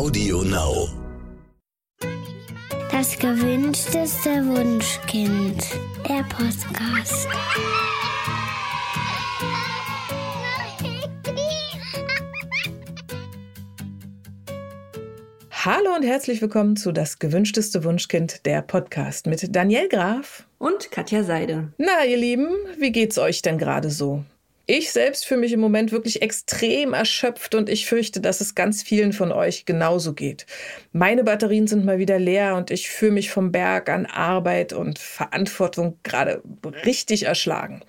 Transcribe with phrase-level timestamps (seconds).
[0.00, 0.88] Audio Now.
[2.90, 5.62] Das gewünschteste Wunschkind.
[6.08, 7.28] Der Podcast.
[15.50, 21.24] Hallo und herzlich willkommen zu Das gewünschteste Wunschkind, der Podcast mit Daniel Graf und Katja
[21.24, 21.74] Seide.
[21.76, 22.48] Na, ihr Lieben,
[22.78, 24.24] wie geht's euch denn gerade so?
[24.72, 28.84] Ich selbst fühle mich im Moment wirklich extrem erschöpft und ich fürchte, dass es ganz
[28.84, 30.46] vielen von euch genauso geht.
[30.92, 35.00] Meine Batterien sind mal wieder leer und ich fühle mich vom Berg an Arbeit und
[35.00, 36.40] Verantwortung gerade
[36.84, 37.80] richtig erschlagen.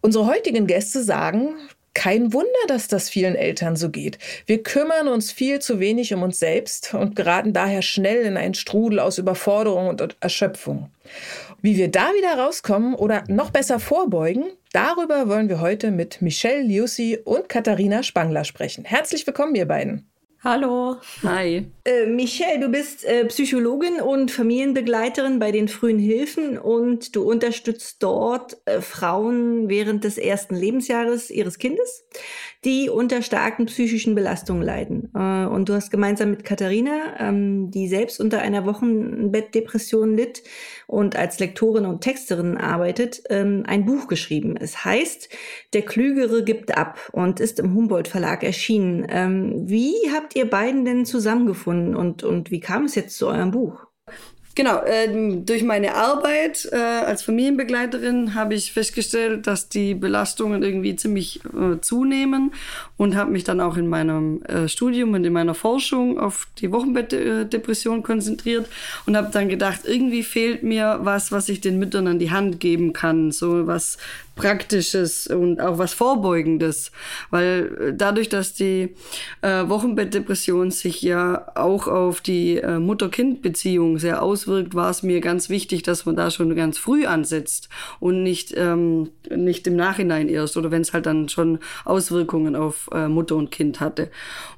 [0.00, 1.54] Unsere heutigen Gäste sagen,
[1.94, 4.18] kein Wunder, dass das vielen Eltern so geht.
[4.46, 8.54] Wir kümmern uns viel zu wenig um uns selbst und geraten daher schnell in einen
[8.54, 10.90] Strudel aus Überforderung und Erschöpfung.
[11.62, 16.62] Wie wir da wieder rauskommen oder noch besser vorbeugen, darüber wollen wir heute mit Michelle
[16.62, 18.84] Liussi und Katharina Spangler sprechen.
[18.84, 20.08] Herzlich willkommen, ihr beiden.
[20.44, 20.96] Hallo.
[21.24, 21.66] Hi.
[21.84, 28.00] Äh, Michelle, du bist äh, Psychologin und Familienbegleiterin bei den frühen Hilfen und du unterstützt
[28.00, 32.04] dort äh, Frauen während des ersten Lebensjahres ihres Kindes
[32.64, 35.10] die unter starken psychischen Belastungen leiden.
[35.14, 40.42] Äh, und du hast gemeinsam mit Katharina, ähm, die selbst unter einer Wochenbettdepression litt
[40.86, 44.56] und als Lektorin und Texterin arbeitet, ähm, ein Buch geschrieben.
[44.56, 45.28] Es heißt
[45.72, 49.06] Der Klügere gibt ab und ist im Humboldt Verlag erschienen.
[49.08, 53.50] Ähm, wie habt ihr beiden denn zusammengefunden und, und wie kam es jetzt zu eurem
[53.50, 53.85] Buch?
[54.56, 55.06] Genau, äh,
[55.44, 61.78] durch meine Arbeit äh, als Familienbegleiterin habe ich festgestellt, dass die Belastungen irgendwie ziemlich äh,
[61.82, 62.54] zunehmen
[62.96, 66.72] und habe mich dann auch in meinem äh, Studium und in meiner Forschung auf die
[66.72, 68.66] Wochenbettdepression konzentriert
[69.04, 72.58] und habe dann gedacht, irgendwie fehlt mir was, was ich den Müttern an die Hand
[72.58, 73.98] geben kann, so was
[74.36, 76.92] Praktisches und auch was Vorbeugendes,
[77.30, 78.94] weil äh, dadurch, dass die
[79.40, 85.48] äh, Wochenbettdepression sich ja auch auf die äh, Mutter-Kind-Beziehung sehr auswirkt, war es mir ganz
[85.48, 90.58] wichtig, dass man da schon ganz früh ansetzt und nicht, ähm, nicht im Nachhinein erst
[90.58, 94.10] oder wenn es halt dann schon Auswirkungen auf äh, Mutter und Kind hatte.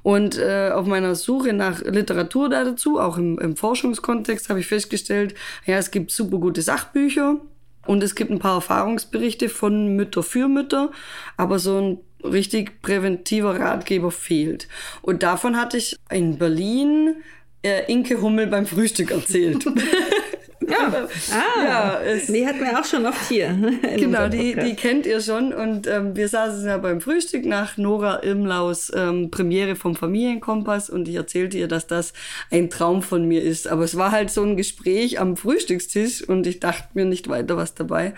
[0.03, 5.35] Und äh, auf meiner Suche nach Literatur dazu, auch im, im Forschungskontext, habe ich festgestellt,
[5.65, 7.39] ja, es gibt super gute Sachbücher
[7.89, 10.91] und es gibt ein paar Erfahrungsberichte von Mütter für Mütter,
[11.37, 14.67] aber so ein richtig präventiver Ratgeber fehlt.
[15.01, 17.15] Und davon hatte ich in Berlin
[17.63, 19.65] äh, Inke Hummel beim Frühstück erzählt.
[20.67, 23.57] Ja, ah, ja es, die hatten wir auch schon oft hier.
[23.97, 25.53] Genau, die, die kennt ihr schon.
[25.53, 31.07] Und ähm, wir saßen ja beim Frühstück nach Nora Irmlaus ähm, Premiere vom Familienkompass und
[31.07, 32.13] ich erzählte ihr, dass das
[32.51, 33.67] ein Traum von mir ist.
[33.67, 37.57] Aber es war halt so ein Gespräch am Frühstückstisch und ich dachte mir nicht weiter
[37.57, 38.13] was dabei.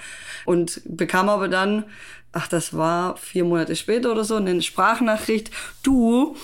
[0.45, 1.85] Und bekam aber dann,
[2.31, 5.51] ach, das war vier Monate später oder so, eine Sprachnachricht.
[5.83, 6.35] Du,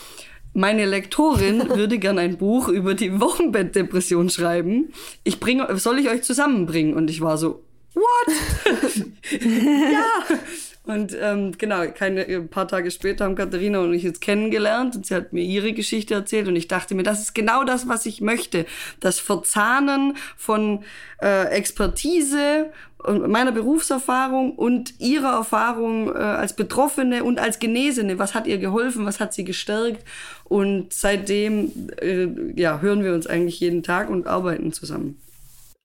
[0.57, 4.91] meine Lektorin würde gern ein Buch über die Wochenbettdepression schreiben.
[5.23, 6.95] Ich bringe, soll ich euch zusammenbringen?
[6.95, 7.63] Und ich war so,
[7.93, 8.35] what?
[9.39, 10.37] ja.
[10.87, 15.05] Und ähm, genau, keine, ein paar Tage später haben Katharina und ich jetzt kennengelernt und
[15.05, 18.05] sie hat mir ihre Geschichte erzählt und ich dachte mir, das ist genau das, was
[18.05, 18.65] ich möchte.
[19.01, 20.85] Das Verzahnen von
[21.21, 22.71] äh, Expertise
[23.05, 28.17] meiner Berufserfahrung und ihrer Erfahrung äh, als Betroffene und als Genesene.
[28.17, 29.05] Was hat ihr geholfen?
[29.05, 30.03] Was hat sie gestärkt?
[30.45, 35.19] Und seitdem äh, ja, hören wir uns eigentlich jeden Tag und arbeiten zusammen.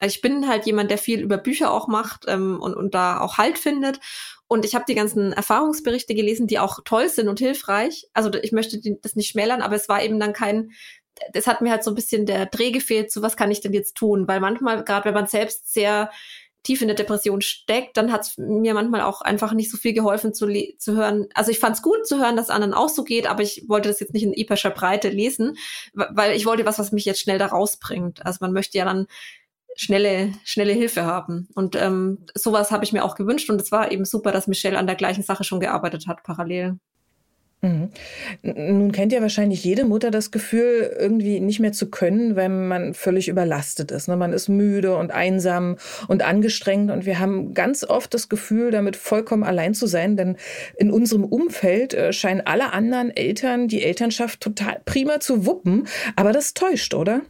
[0.02, 3.20] Also ich bin halt jemand, der viel über Bücher auch macht ähm, und, und da
[3.20, 4.00] auch Halt findet.
[4.48, 8.08] Und ich habe die ganzen Erfahrungsberichte gelesen, die auch toll sind und hilfreich.
[8.12, 10.72] Also ich möchte das nicht schmälern, aber es war eben dann kein,
[11.32, 13.72] das hat mir halt so ein bisschen der Dreh gefehlt, zu was kann ich denn
[13.72, 14.26] jetzt tun?
[14.26, 16.10] Weil manchmal, gerade wenn man selbst sehr
[16.64, 19.92] tief in der Depression steckt, dann hat es mir manchmal auch einfach nicht so viel
[19.92, 20.48] geholfen zu,
[20.78, 21.28] zu hören.
[21.34, 23.88] Also ich fand es gut zu hören, dass anderen auch so geht, aber ich wollte
[23.88, 25.56] das jetzt nicht in epischer Breite lesen,
[25.92, 28.26] weil ich wollte was, was mich jetzt schnell da rausbringt.
[28.26, 29.06] Also man möchte ja dann
[29.76, 31.48] schnelle, schnelle Hilfe haben.
[31.54, 34.78] Und ähm, sowas habe ich mir auch gewünscht und es war eben super, dass Michelle
[34.78, 36.78] an der gleichen Sache schon gearbeitet hat, parallel.
[37.64, 37.90] Mhm.
[38.42, 42.92] Nun kennt ja wahrscheinlich jede Mutter das Gefühl, irgendwie nicht mehr zu können, wenn man
[42.92, 44.08] völlig überlastet ist.
[44.08, 44.16] Ne?
[44.16, 45.76] Man ist müde und einsam
[46.08, 50.36] und angestrengt und wir haben ganz oft das Gefühl, damit vollkommen allein zu sein, denn
[50.76, 55.86] in unserem Umfeld äh, scheinen alle anderen Eltern die Elternschaft total prima zu wuppen.
[56.16, 57.22] Aber das täuscht, oder?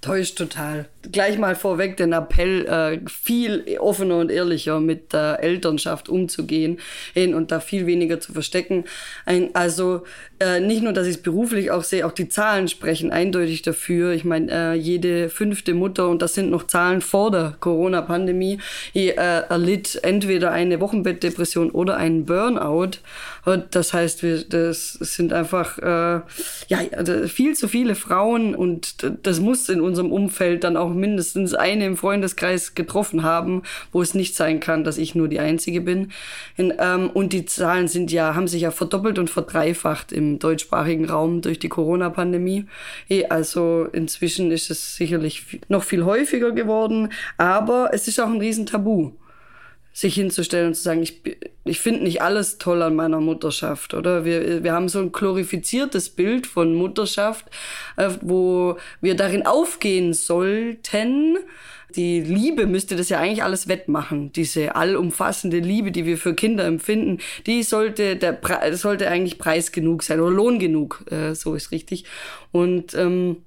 [0.00, 0.88] Täuscht total.
[1.12, 6.78] Gleich mal vorweg den Appell, äh, viel offener und ehrlicher mit der Elternschaft umzugehen
[7.14, 8.84] und da viel weniger zu verstecken.
[9.52, 10.04] Also
[10.40, 14.12] äh, nicht nur, dass ich es beruflich auch sehe, auch die Zahlen sprechen eindeutig dafür.
[14.12, 18.58] Ich meine, äh, jede fünfte Mutter, und das sind noch Zahlen vor der Corona-Pandemie,
[18.94, 22.98] erlitt entweder eine Wochenbettdepression oder einen Burnout.
[23.44, 26.20] Und das heißt, wir, das sind einfach äh,
[26.68, 31.54] ja, also viel zu viele Frauen und das muss in unserem Umfeld dann auch mindestens
[31.54, 33.62] eine im Freundeskreis getroffen haben,
[33.92, 36.12] wo es nicht sein kann, dass ich nur die Einzige bin.
[36.56, 41.06] In, ähm, und die Zahlen sind ja, haben sich ja verdoppelt und verdreifacht im deutschsprachigen
[41.06, 42.66] Raum durch die Corona-Pandemie.
[43.08, 48.40] Eh, also inzwischen ist es sicherlich noch viel häufiger geworden, aber es ist auch ein
[48.40, 49.12] Riesentabu
[49.98, 51.20] sich hinzustellen und zu sagen, ich,
[51.64, 54.24] ich finde nicht alles toll an meiner Mutterschaft, oder?
[54.24, 57.46] Wir, wir haben so ein glorifiziertes Bild von Mutterschaft,
[57.96, 61.38] äh, wo wir darin aufgehen sollten.
[61.96, 64.32] Die Liebe müsste das ja eigentlich alles wettmachen.
[64.32, 68.38] Diese allumfassende Liebe, die wir für Kinder empfinden, die sollte, der,
[68.76, 72.04] sollte eigentlich Preis genug sein oder Lohn genug, äh, so ist richtig.
[72.52, 73.38] Und ähm,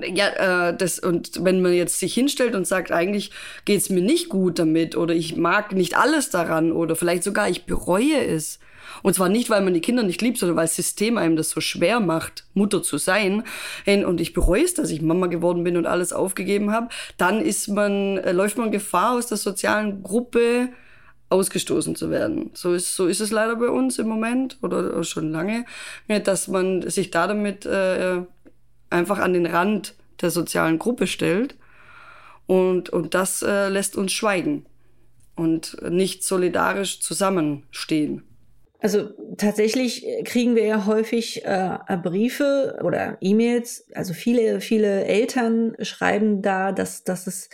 [0.00, 3.30] ja, äh, das, und wenn man jetzt sich hinstellt und sagt, eigentlich
[3.64, 7.66] geht's mir nicht gut damit oder ich mag nicht alles daran oder vielleicht sogar ich
[7.66, 8.58] bereue es.
[9.02, 11.50] Und zwar nicht, weil man die Kinder nicht liebt, sondern weil das System einem das
[11.50, 13.42] so schwer macht, Mutter zu sein.
[13.86, 16.88] Und ich bereue es, dass ich Mama geworden bin und alles aufgegeben habe.
[17.16, 20.68] Dann ist man, äh, läuft man Gefahr, aus der sozialen Gruppe
[21.30, 22.50] ausgestoßen zu werden.
[22.54, 25.64] So ist, so ist es leider bei uns im Moment oder schon lange,
[26.24, 28.22] dass man sich da damit äh,
[28.92, 31.56] einfach an den Rand der sozialen Gruppe stellt.
[32.46, 34.66] Und, und das äh, lässt uns schweigen
[35.36, 38.24] und nicht solidarisch zusammenstehen.
[38.80, 43.86] Also tatsächlich kriegen wir ja häufig äh, Briefe oder E-Mails.
[43.94, 47.48] Also viele, viele Eltern schreiben da, dass, dass es,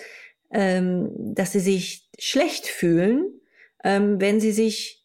[0.50, 3.26] ähm, dass sie sich schlecht fühlen,
[3.84, 4.97] ähm, wenn sie sich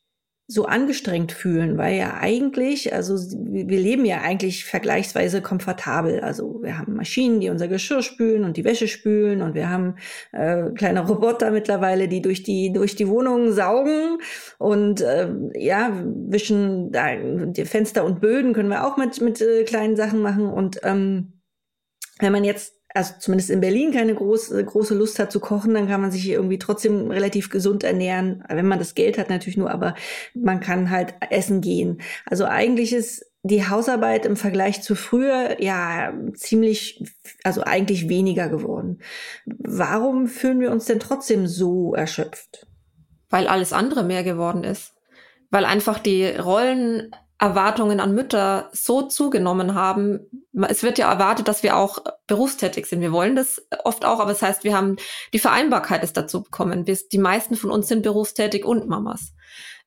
[0.45, 6.19] so angestrengt fühlen, weil ja eigentlich, also wir leben ja eigentlich vergleichsweise komfortabel.
[6.19, 9.95] Also wir haben Maschinen, die unser Geschirr spülen und die Wäsche spülen und wir haben
[10.33, 14.17] äh, kleine Roboter mittlerweile, die durch die durch die Wohnungen saugen
[14.59, 19.63] und äh, ja wischen da, die Fenster und Böden können wir auch mit mit äh,
[19.63, 21.39] kleinen Sachen machen und ähm,
[22.19, 25.87] wenn man jetzt also zumindest in Berlin keine große, große Lust hat zu kochen, dann
[25.87, 28.43] kann man sich irgendwie trotzdem relativ gesund ernähren.
[28.47, 29.95] Wenn man das Geld hat natürlich nur, aber
[30.33, 32.01] man kann halt essen gehen.
[32.25, 37.03] Also eigentlich ist die Hausarbeit im Vergleich zu früher ja ziemlich,
[37.43, 38.99] also eigentlich weniger geworden.
[39.45, 42.67] Warum fühlen wir uns denn trotzdem so erschöpft?
[43.29, 44.93] Weil alles andere mehr geworden ist.
[45.49, 50.45] Weil einfach die Rollen Erwartungen an Mütter so zugenommen haben.
[50.67, 53.01] Es wird ja erwartet, dass wir auch berufstätig sind.
[53.01, 54.95] Wir wollen das oft auch, aber das heißt, wir haben
[55.33, 56.87] die Vereinbarkeit ist dazu bekommen.
[56.87, 59.33] Wir, die meisten von uns sind berufstätig und Mamas.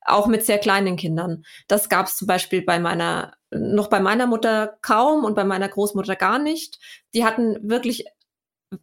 [0.05, 1.43] Auch mit sehr kleinen Kindern.
[1.67, 5.67] Das gab es zum Beispiel bei meiner, noch bei meiner Mutter kaum und bei meiner
[5.67, 6.79] Großmutter gar nicht.
[7.13, 8.05] Die hatten wirklich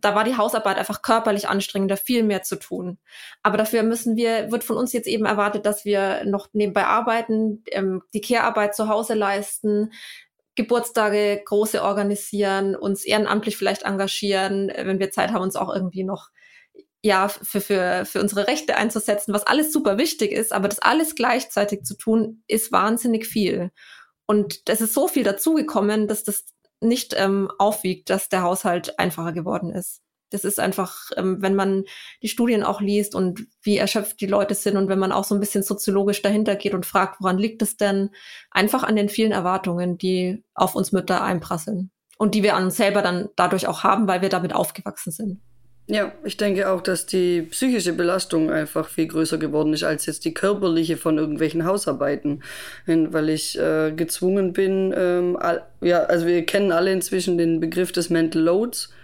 [0.01, 2.99] da war die Hausarbeit einfach körperlich anstrengender, viel mehr zu tun.
[3.43, 7.63] Aber dafür müssen wir, wird von uns jetzt eben erwartet, dass wir noch nebenbei arbeiten,
[7.71, 9.93] ähm, die Care-Arbeit zu Hause leisten,
[10.57, 16.29] Geburtstage große organisieren, uns ehrenamtlich vielleicht engagieren, wenn wir Zeit haben, uns auch irgendwie noch
[17.03, 21.15] ja, für, für, für unsere Rechte einzusetzen, was alles super wichtig ist, aber das alles
[21.15, 23.73] gleichzeitig zu tun, ist wahnsinnig viel.
[24.27, 26.54] Und es ist so viel dazugekommen, dass das
[26.85, 30.01] nicht ähm, aufwiegt, dass der Haushalt einfacher geworden ist.
[30.31, 31.85] Das ist einfach, ähm, wenn man
[32.23, 35.35] die Studien auch liest und wie erschöpft die Leute sind und wenn man auch so
[35.35, 38.11] ein bisschen soziologisch dahinter geht und fragt, woran liegt es denn,
[38.51, 42.77] einfach an den vielen Erwartungen, die auf uns Mütter einprasseln und die wir an uns
[42.77, 45.41] selber dann dadurch auch haben, weil wir damit aufgewachsen sind.
[45.87, 50.25] Ja, ich denke auch, dass die psychische Belastung einfach viel größer geworden ist als jetzt
[50.25, 52.43] die körperliche von irgendwelchen Hausarbeiten,
[52.87, 54.95] weil ich äh, gezwungen bin.
[54.97, 58.95] Ähm, all, ja, also wir kennen alle inzwischen den Begriff des Mental Loads.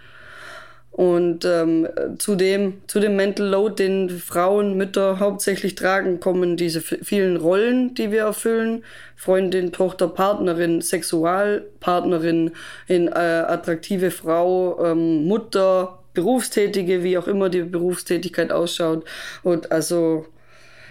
[0.89, 6.81] Und ähm, zu, dem, zu dem Mental Load, den Frauen, Mütter hauptsächlich tragen, kommen diese
[6.81, 8.83] vielen Rollen, die wir erfüllen.
[9.15, 12.51] Freundin, Tochter, Partnerin, Sexualpartnerin,
[12.87, 19.05] in, äh, attraktive Frau, ähm, Mutter, Berufstätige, wie auch immer die Berufstätigkeit ausschaut.
[19.43, 20.25] Und also,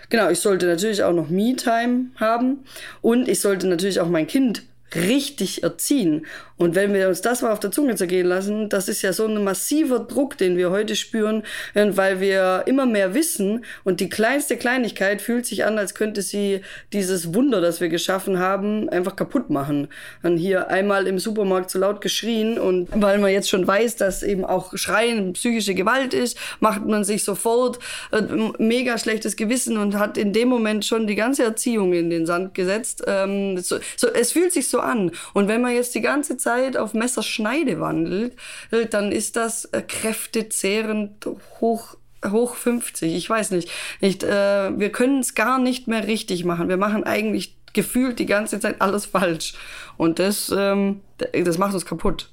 [0.08, 2.64] genau, ich sollte natürlich auch noch Me-Time haben
[3.00, 4.62] und ich sollte natürlich auch mein Kind
[4.94, 6.26] richtig erziehen.
[6.60, 9.24] Und wenn wir uns das mal auf der Zunge zergehen lassen, das ist ja so
[9.24, 14.58] ein massiver Druck, den wir heute spüren, weil wir immer mehr wissen und die kleinste
[14.58, 16.60] Kleinigkeit fühlt sich an, als könnte sie
[16.92, 19.88] dieses Wunder, das wir geschaffen haben, einfach kaputt machen.
[20.22, 23.96] Dann hier einmal im Supermarkt zu so laut geschrien und weil man jetzt schon weiß,
[23.96, 27.78] dass eben auch Schreien psychische Gewalt ist, macht man sich sofort
[28.12, 28.20] äh,
[28.58, 32.52] mega schlechtes Gewissen und hat in dem Moment schon die ganze Erziehung in den Sand
[32.52, 33.02] gesetzt.
[33.06, 35.12] Ähm, es fühlt sich so an.
[35.32, 38.37] Und wenn man jetzt die ganze Zeit auf Messerschneide wandelt,
[38.90, 41.26] dann ist das äh, kräftezehrend
[41.61, 41.97] hoch
[42.28, 43.14] hoch 50.
[43.14, 43.71] Ich weiß nicht.
[44.00, 46.69] nicht äh, wir können es gar nicht mehr richtig machen.
[46.69, 49.54] Wir machen eigentlich gefühlt die ganze Zeit alles falsch.
[49.97, 51.00] Und das, ähm,
[51.33, 52.30] das macht uns kaputt.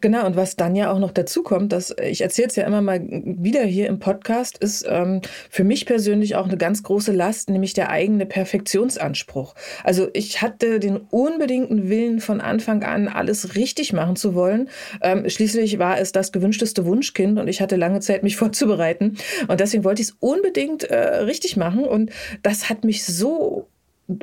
[0.00, 2.82] Genau, und was dann ja auch noch dazu kommt, dass ich erzähle es ja immer
[2.82, 7.50] mal wieder hier im Podcast, ist ähm, für mich persönlich auch eine ganz große Last,
[7.50, 9.54] nämlich der eigene Perfektionsanspruch.
[9.84, 14.68] Also ich hatte den unbedingten Willen von Anfang an, alles richtig machen zu wollen.
[15.02, 19.16] Ähm, schließlich war es das gewünschteste Wunschkind und ich hatte lange Zeit, mich vorzubereiten.
[19.48, 21.84] Und deswegen wollte ich es unbedingt äh, richtig machen.
[21.84, 22.10] Und
[22.42, 23.68] das hat mich so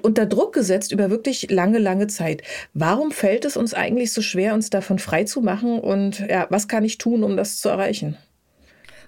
[0.01, 2.41] unter Druck gesetzt über wirklich lange, lange Zeit.
[2.73, 5.25] Warum fällt es uns eigentlich so schwer, uns davon frei?
[5.79, 8.17] Und ja, was kann ich tun, um das zu erreichen?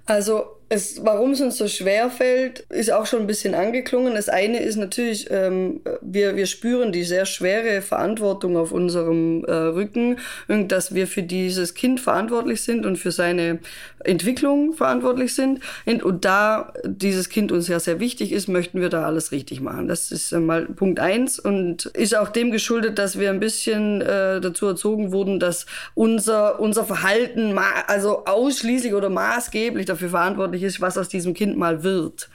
[0.05, 4.15] Also es, warum es uns so schwer fällt, ist auch schon ein bisschen angeklungen.
[4.15, 9.51] Das eine ist natürlich, ähm, wir, wir spüren die sehr schwere Verantwortung auf unserem äh,
[9.51, 10.17] Rücken,
[10.47, 13.59] dass wir für dieses Kind verantwortlich sind und für seine
[14.03, 15.59] Entwicklung verantwortlich sind.
[15.85, 19.61] Und, und da dieses Kind uns ja sehr wichtig ist, möchten wir da alles richtig
[19.61, 19.87] machen.
[19.87, 24.01] Das ist äh, mal Punkt eins und ist auch dem geschuldet, dass wir ein bisschen
[24.01, 27.55] äh, dazu erzogen wurden, dass unser, unser Verhalten
[27.87, 32.29] also ausschließlich oder maßgeblich dafür verantwortlich ist, was aus diesem Kind mal wird.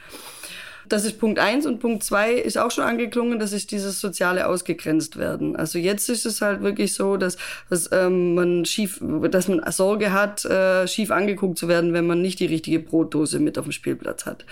[0.89, 4.49] Das ist Punkt eins und Punkt zwei ist auch schon angeklungen, das ist dieses soziale
[4.49, 5.55] ausgegrenzt werden.
[5.55, 7.37] Also jetzt ist es halt wirklich so, dass,
[7.69, 12.21] dass ähm, man schief, dass man Sorge hat, äh, schief angeguckt zu werden, wenn man
[12.21, 14.45] nicht die richtige Brotdose mit auf dem Spielplatz hat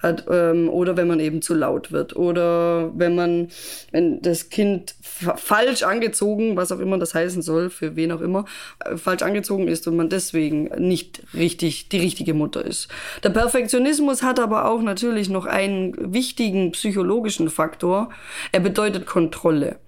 [0.00, 3.48] hat ähm, oder wenn man eben zu laut wird oder wenn man,
[3.92, 8.46] wenn das Kind falsch angezogen, was auch immer das heißen soll, für wen auch immer,
[8.84, 12.88] äh, falsch angezogen ist und man deswegen nicht richtig die richtige Mutter ist.
[13.22, 18.10] Der Perfektionismus hat aber auch natürlich noch einen wichtigen psychologischen Faktor.
[18.52, 19.78] Er bedeutet Kontrolle.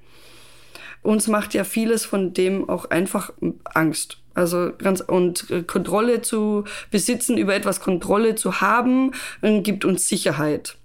[1.03, 3.33] Uns macht ja vieles von dem auch einfach
[3.65, 4.22] Angst.
[4.35, 9.13] Also ganz und äh, Kontrolle zu besitzen, über etwas Kontrolle zu haben,
[9.43, 10.77] äh, gibt uns Sicherheit.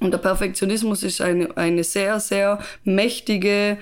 [0.00, 3.78] Und der Perfektionismus ist eine, eine sehr, sehr mächtige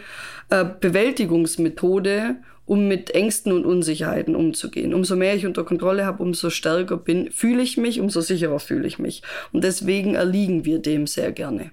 [0.50, 4.94] äh, Bewältigungsmethode, um mit Ängsten und Unsicherheiten umzugehen.
[4.94, 8.86] Umso mehr ich unter Kontrolle habe, umso stärker bin, fühle ich mich, umso sicherer fühle
[8.86, 9.22] ich mich.
[9.52, 11.72] Und deswegen erliegen wir dem sehr gerne.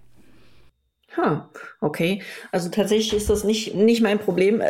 [1.18, 1.50] Ha,
[1.82, 2.24] okay.
[2.51, 4.62] Also tatsächlich ist das nicht, nicht mein Problem.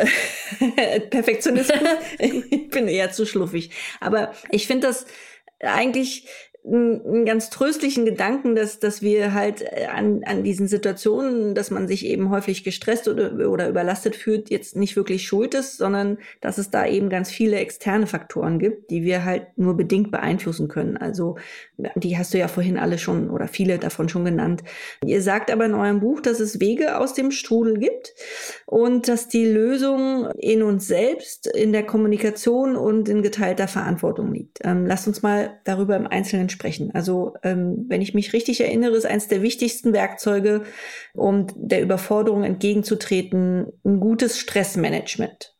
[1.10, 1.78] Perfektionismus.
[2.18, 3.70] ich bin eher zu schluffig.
[4.00, 5.06] Aber ich finde das
[5.60, 6.26] eigentlich
[6.64, 11.88] einen ganz tröstlichen Gedanken, dass, dass wir halt äh, an, an diesen Situationen, dass man
[11.88, 16.58] sich eben häufig gestresst oder, oder überlastet fühlt, jetzt nicht wirklich schuld ist, sondern dass
[16.58, 20.96] es da eben ganz viele externe Faktoren gibt, die wir halt nur bedingt beeinflussen können.
[20.96, 21.36] Also
[21.96, 24.62] die hast du ja vorhin alle schon oder viele davon schon genannt.
[25.04, 28.14] Ihr sagt aber in eurem Buch, dass es Wege aus dem Strudel gibt
[28.66, 34.60] und dass die Lösung in uns selbst, in der Kommunikation und in geteilter Verantwortung liegt.
[34.62, 36.90] Ähm, lasst uns mal darüber im Einzelnen sprechen.
[36.94, 40.62] Also ähm, wenn ich mich richtig erinnere, ist eines der wichtigsten Werkzeuge,
[41.14, 45.56] um der Überforderung entgegenzutreten, ein gutes Stressmanagement.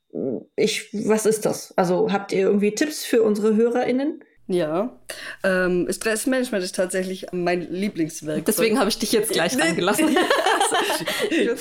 [0.56, 1.76] Ich, was ist das?
[1.76, 4.22] Also habt ihr irgendwie Tipps für unsere HörerInnen?
[4.48, 5.00] Ja,
[5.44, 8.44] ähm, Stressmanagement ist tatsächlich mein Lieblingswerk.
[8.44, 10.16] Deswegen habe ich dich jetzt gleich reingelassen.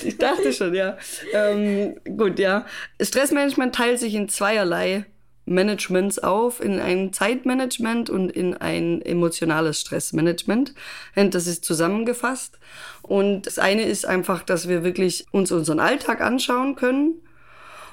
[0.03, 0.97] ich dachte schon, ja.
[1.33, 2.65] Ähm, gut, ja.
[2.99, 5.05] Stressmanagement teilt sich in zweierlei
[5.53, 10.73] Managements auf, in ein Zeitmanagement und in ein emotionales Stressmanagement.
[11.15, 12.59] Und das ist zusammengefasst.
[13.01, 17.15] Und das eine ist einfach, dass wir wirklich uns unseren Alltag anschauen können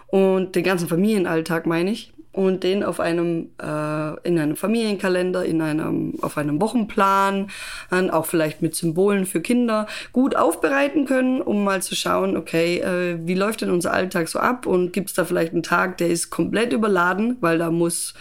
[0.07, 5.61] und den ganzen Familienalltag meine ich und den auf einem äh, in einem Familienkalender, in
[5.61, 7.49] einem auf einem Wochenplan,
[7.91, 12.79] dann auch vielleicht mit Symbolen für Kinder gut aufbereiten können, um mal zu schauen, okay,
[12.79, 15.99] äh, wie läuft denn unser Alltag so ab und gibt es da vielleicht einen Tag,
[15.99, 18.15] der ist komplett überladen, weil da muss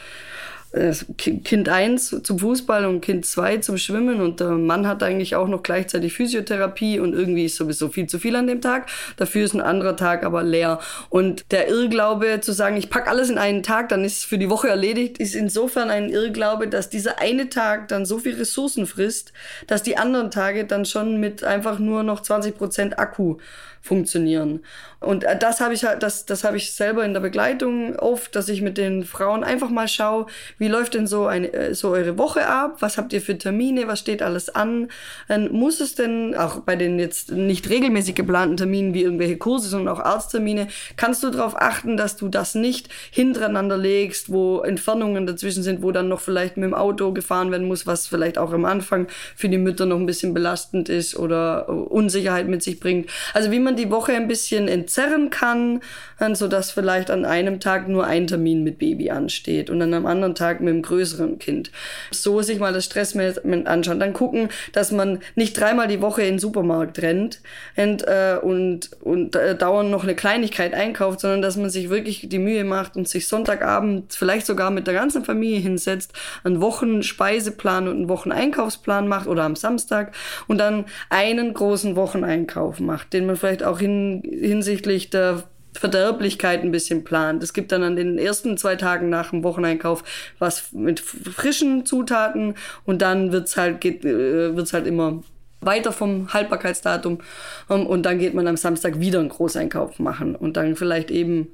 [1.17, 5.47] kind 1 zum Fußball und Kind 2 zum Schwimmen und der Mann hat eigentlich auch
[5.47, 8.89] noch gleichzeitig Physiotherapie und irgendwie ist sowieso viel zu viel an dem Tag.
[9.15, 10.79] Dafür ist ein anderer Tag aber leer.
[11.09, 14.38] Und der Irrglaube zu sagen, ich packe alles in einen Tag, dann ist es für
[14.38, 18.86] die Woche erledigt, ist insofern ein Irrglaube, dass dieser eine Tag dann so viel Ressourcen
[18.86, 19.33] frisst,
[19.67, 23.38] dass die anderen Tage dann schon mit einfach nur noch 20 Prozent Akku
[23.81, 24.62] funktionieren.
[25.00, 28.36] Und äh, das habe ich halt, das, das habe ich selber in der Begleitung oft,
[28.36, 30.25] dass ich mit den Frauen einfach mal schaue,
[30.57, 32.77] wie läuft denn so eine, äh, so eure Woche ab?
[32.79, 33.88] Was habt ihr für Termine?
[33.88, 34.89] Was steht alles an?
[35.27, 39.69] Dann muss es denn auch bei den jetzt nicht regelmäßig geplanten Terminen wie irgendwelche Kurse,
[39.69, 45.27] sondern auch Arzttermine, kannst du darauf achten, dass du das nicht hintereinander legst, wo Entfernungen
[45.27, 48.51] dazwischen sind, wo dann noch vielleicht mit dem Auto gefahren werden muss, was vielleicht auch
[48.51, 53.10] am Anfang für die Mütter noch ein bisschen belastend ist oder Unsicherheit mit sich bringt.
[53.34, 55.81] Also wie man die Woche ein bisschen entzerren kann,
[56.33, 60.05] so dass vielleicht an einem Tag nur ein Termin mit Baby ansteht und dann am
[60.05, 61.71] anderen Tag mit einem größeren Kind.
[62.12, 64.00] So sich mal das Stressmanagement anschauen.
[64.00, 67.41] Dann gucken, dass man nicht dreimal die Woche in den Supermarkt rennt
[67.75, 72.27] und, äh, und, und äh, dauernd noch eine Kleinigkeit einkauft, sondern dass man sich wirklich
[72.29, 77.88] die Mühe macht und sich Sonntagabend vielleicht sogar mit der ganzen Familie hinsetzt, einen Wochenspeiseplan
[77.88, 80.13] und einen Wocheneinkaufsplan macht oder am Samstag
[80.47, 86.72] und dann einen großen Wocheneinkauf macht, den man vielleicht auch hin, hinsichtlich der Verderblichkeit ein
[86.72, 87.44] bisschen plant.
[87.44, 90.04] Es gibt dann an den ersten zwei Tagen nach dem Wocheneinkauf
[90.40, 95.24] was mit frischen Zutaten und dann wird's halt, äh, wird's halt immer
[95.62, 97.20] weiter vom Haltbarkeitsdatum
[97.68, 101.48] um, und dann geht man am Samstag wieder einen Großeinkauf machen und dann vielleicht eben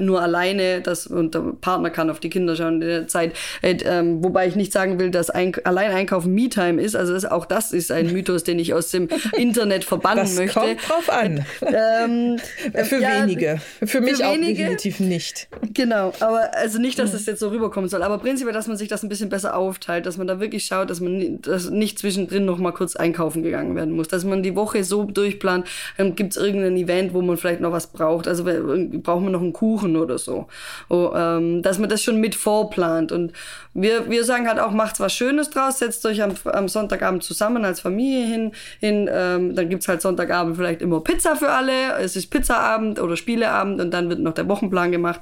[0.00, 3.32] nur alleine, das und der Partner kann auf die Kinder schauen in der Zeit.
[3.62, 6.96] Äh, ähm, wobei ich nicht sagen will, dass ein, allein einkaufen Me-Time ist.
[6.96, 10.60] Also das, auch das ist ein Mythos, den ich aus dem Internet verbannen das möchte.
[10.60, 11.44] Kommt drauf an.
[11.62, 12.38] Ähm,
[12.84, 13.60] für ja, wenige.
[13.84, 15.48] Für mich für auch wenige, definitiv nicht.
[15.74, 18.88] Genau, aber also nicht, dass es jetzt so rüberkommen soll, aber prinzipiell, dass man sich
[18.88, 22.44] das ein bisschen besser aufteilt, dass man da wirklich schaut, dass man dass nicht zwischendrin
[22.44, 25.66] noch mal kurz einkaufen gegangen werden muss, dass man die Woche so durchplant,
[25.98, 28.28] ähm, gibt es irgendein Event, wo man vielleicht noch was braucht.
[28.28, 30.46] Also braucht man noch einen Kuchen Kuchen oder so.
[30.88, 33.12] Oh, ähm, dass man das schon mit vorplant.
[33.12, 33.32] Und
[33.74, 37.64] wir, wir sagen halt auch, macht was Schönes draus, setzt euch am, am Sonntagabend zusammen
[37.64, 38.52] als Familie hin.
[38.80, 41.94] hin ähm, dann gibt's halt Sonntagabend vielleicht immer Pizza für alle.
[42.00, 45.20] Es ist Pizzaabend oder Spieleabend und dann wird noch der Wochenplan gemacht,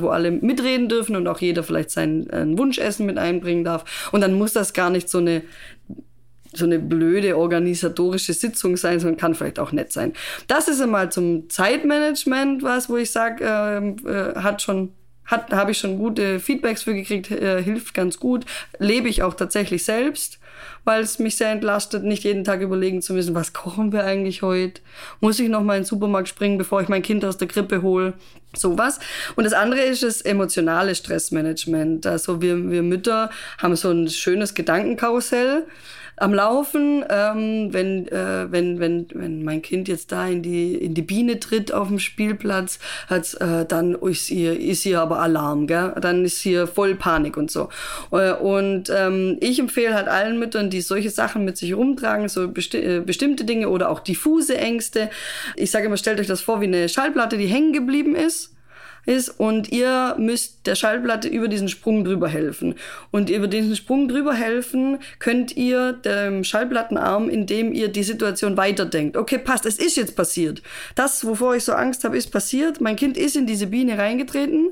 [0.00, 4.08] wo alle mitreden dürfen und auch jeder vielleicht sein äh, Wunschessen mit einbringen darf.
[4.12, 5.42] Und dann muss das gar nicht so eine
[6.56, 10.12] so eine blöde organisatorische Sitzung sein, sondern kann vielleicht auch nett sein.
[10.48, 14.92] Das ist einmal zum Zeitmanagement was, wo ich sage, äh, äh, hat schon
[15.26, 18.44] hat habe ich schon gute Feedbacks für gekriegt, äh, hilft ganz gut,
[18.78, 20.38] lebe ich auch tatsächlich selbst,
[20.84, 24.42] weil es mich sehr entlastet, nicht jeden Tag überlegen zu müssen, was kochen wir eigentlich
[24.42, 24.80] heute?
[25.20, 27.82] Muss ich noch mal in den Supermarkt springen, bevor ich mein Kind aus der Krippe
[27.82, 28.14] hole?
[28.54, 29.00] Sowas.
[29.34, 32.06] Und das andere ist das emotionale Stressmanagement.
[32.06, 35.66] Also wir, wir Mütter haben so ein schönes Gedankenkarussell
[36.16, 40.94] am Laufen, ähm, wenn, äh, wenn, wenn, wenn mein Kind jetzt da in die, in
[40.94, 45.66] die Biene tritt auf dem Spielplatz, hat's, äh, dann ist hier, ist hier aber Alarm,
[45.66, 45.94] gell?
[46.00, 47.68] dann ist hier voll Panik und so.
[48.12, 52.48] Äh, und ähm, ich empfehle halt allen Müttern, die solche Sachen mit sich rumtragen, so
[52.48, 55.10] besti äh, bestimmte Dinge oder auch diffuse Ängste.
[55.54, 58.55] Ich sage immer, stellt euch das vor wie eine Schallplatte, die hängen geblieben ist
[59.06, 62.74] ist und ihr müsst der Schallplatte über diesen Sprung drüber helfen.
[63.10, 69.16] Und über diesen Sprung drüber helfen könnt ihr dem Schallplattenarm, indem ihr die Situation weiterdenkt.
[69.16, 70.62] Okay, passt, es ist jetzt passiert.
[70.94, 72.80] Das, wovor ich so Angst habe, ist passiert.
[72.80, 74.70] Mein Kind ist in diese Biene reingetreten.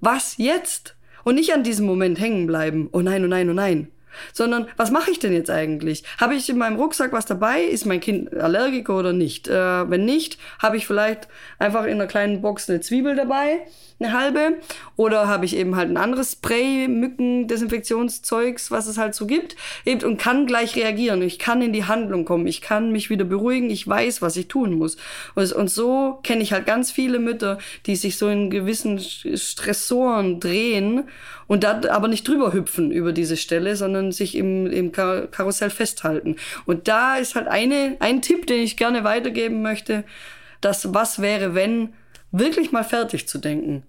[0.00, 0.96] Was jetzt?
[1.22, 2.88] Und nicht an diesem Moment hängen bleiben.
[2.92, 3.88] Oh nein, oh nein, oh nein
[4.32, 6.04] sondern was mache ich denn jetzt eigentlich?
[6.18, 7.62] Habe ich in meinem Rucksack was dabei?
[7.62, 9.48] Ist mein Kind Allergiker oder nicht?
[9.48, 13.60] Äh, wenn nicht, habe ich vielleicht einfach in einer kleinen Box eine Zwiebel dabei
[14.00, 14.58] eine halbe.
[14.96, 19.56] Oder habe ich eben halt ein anderes Spray, Mücken, Desinfektionszeugs, was es halt so gibt,
[19.84, 21.22] eben und kann gleich reagieren.
[21.22, 22.46] Ich kann in die Handlung kommen.
[22.46, 23.70] Ich kann mich wieder beruhigen.
[23.70, 24.96] Ich weiß, was ich tun muss.
[25.34, 30.40] Und, und so kenne ich halt ganz viele Mütter, die sich so in gewissen Stressoren
[30.40, 31.04] drehen
[31.50, 36.36] und da aber nicht drüber hüpfen über diese Stelle, sondern sich im, im Karussell festhalten.
[36.64, 40.04] Und da ist halt eine, ein Tipp, den ich gerne weitergeben möchte,
[40.60, 41.92] dass was wäre, wenn
[42.30, 43.82] wirklich mal fertig zu denken.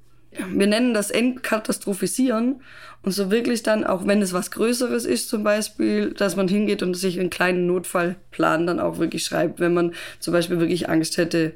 [0.51, 2.61] Wir nennen das Entkatastrophisieren
[3.03, 6.81] und so wirklich dann, auch wenn es was Größeres ist zum Beispiel, dass man hingeht
[6.81, 11.17] und sich einen kleinen Notfallplan dann auch wirklich schreibt, wenn man zum Beispiel wirklich Angst
[11.17, 11.53] hätte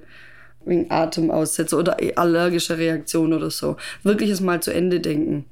[0.66, 3.78] wegen Atemaussätze oder allergische Reaktion oder so.
[4.04, 5.46] Wirklich es mal zu Ende denken.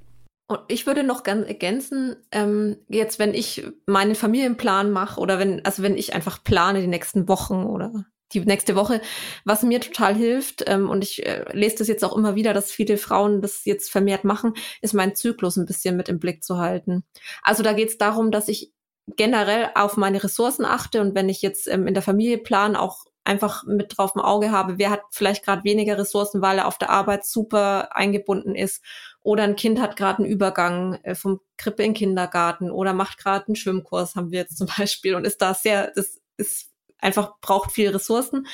[0.54, 5.66] Und ich würde noch ganz ergänzen, ähm, jetzt wenn ich meinen Familienplan mache oder wenn,
[5.66, 9.02] also wenn ich einfach plane die nächsten Wochen oder die nächste Woche.
[9.46, 12.72] Was mir total hilft, ähm, und ich äh, lese das jetzt auch immer wieder, dass
[12.72, 16.60] viele Frauen das jetzt vermehrt machen, ist meinen Zyklus ein bisschen mit im Blick zu
[16.60, 17.04] halten.
[17.42, 18.72] Also da geht es darum, dass ich
[19.16, 23.06] generell auf meine Ressourcen achte und wenn ich jetzt ähm, in der Familie plan, auch
[23.26, 26.78] einfach mit drauf im Auge habe, wer hat vielleicht gerade weniger Ressourcen, weil er auf
[26.78, 28.84] der Arbeit super eingebunden ist
[29.22, 33.48] oder ein Kind hat gerade einen Übergang äh, vom Krippe in Kindergarten oder macht gerade
[33.48, 37.72] einen Schwimmkurs, haben wir jetzt zum Beispiel und ist da sehr, das ist einfach braucht
[37.72, 38.48] viel Ressourcen.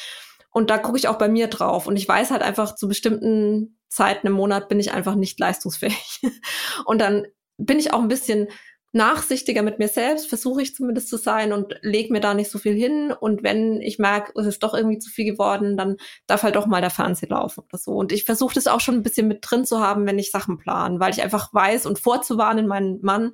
[0.52, 1.86] Und da gucke ich auch bei mir drauf.
[1.86, 6.22] Und ich weiß halt einfach, zu bestimmten Zeiten im Monat bin ich einfach nicht leistungsfähig.
[6.86, 7.28] Und dann
[7.58, 8.48] bin ich auch ein bisschen
[8.92, 12.58] nachsichtiger mit mir selbst, versuche ich zumindest zu sein und lege mir da nicht so
[12.58, 13.12] viel hin.
[13.12, 16.66] Und wenn ich merke, es ist doch irgendwie zu viel geworden, dann darf halt doch
[16.66, 17.92] mal der Fernseher laufen oder so.
[17.92, 20.58] Und ich versuche das auch schon ein bisschen mit drin zu haben, wenn ich Sachen
[20.58, 23.34] plane, weil ich einfach weiß und vorzuwarnen meinen Mann,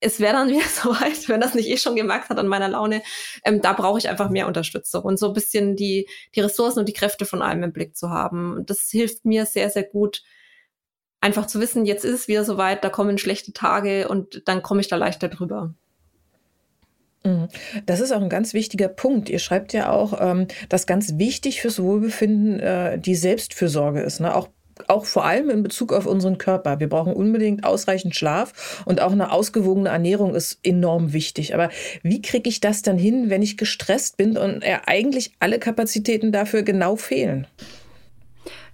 [0.00, 2.68] es wäre dann wieder so weit, wenn das nicht eh schon gemerkt hat an meiner
[2.68, 3.02] Laune,
[3.44, 6.88] ähm, da brauche ich einfach mehr Unterstützung und so ein bisschen die, die Ressourcen und
[6.88, 8.62] die Kräfte von allem im Blick zu haben.
[8.66, 10.22] Das hilft mir sehr, sehr gut,
[11.20, 14.80] einfach zu wissen, jetzt ist es wieder soweit, da kommen schlechte Tage und dann komme
[14.80, 15.74] ich da leichter drüber.
[17.24, 17.48] Mhm.
[17.84, 19.28] Das ist auch ein ganz wichtiger Punkt.
[19.28, 24.20] Ihr schreibt ja auch, ähm, dass ganz wichtig fürs Wohlbefinden äh, die Selbstfürsorge ist.
[24.20, 24.34] Ne?
[24.34, 24.48] Auch
[24.88, 26.80] auch vor allem in Bezug auf unseren Körper.
[26.80, 31.54] Wir brauchen unbedingt ausreichend Schlaf und auch eine ausgewogene Ernährung ist enorm wichtig.
[31.54, 31.70] Aber
[32.02, 36.62] wie kriege ich das dann hin, wenn ich gestresst bin und eigentlich alle Kapazitäten dafür
[36.62, 37.46] genau fehlen?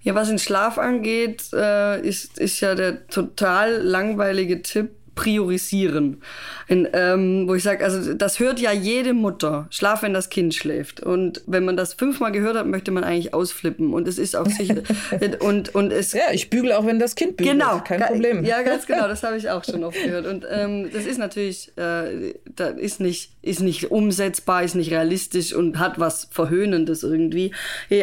[0.03, 6.21] Ja, was den Schlaf angeht, äh, ist, ist ja der total langweilige Tipp, priorisieren.
[6.67, 9.67] In, ähm, wo ich sage, also das hört ja jede Mutter.
[9.69, 11.01] Schlaf, wenn das Kind schläft.
[11.01, 13.93] Und wenn man das fünfmal gehört hat, möchte man eigentlich ausflippen.
[13.93, 14.81] Und es ist auch sicher.
[15.39, 17.59] und, und es, ja, ich bügele auch, wenn das Kind bügelt.
[17.59, 17.79] Genau.
[17.79, 18.43] Kein Problem.
[18.43, 19.07] Ja, ganz genau.
[19.07, 20.25] Das habe ich auch schon oft gehört.
[20.25, 25.53] Und ähm, das ist natürlich, äh, da ist nicht, ist nicht umsetzbar, ist nicht realistisch
[25.53, 27.51] und hat was Verhöhnendes irgendwie.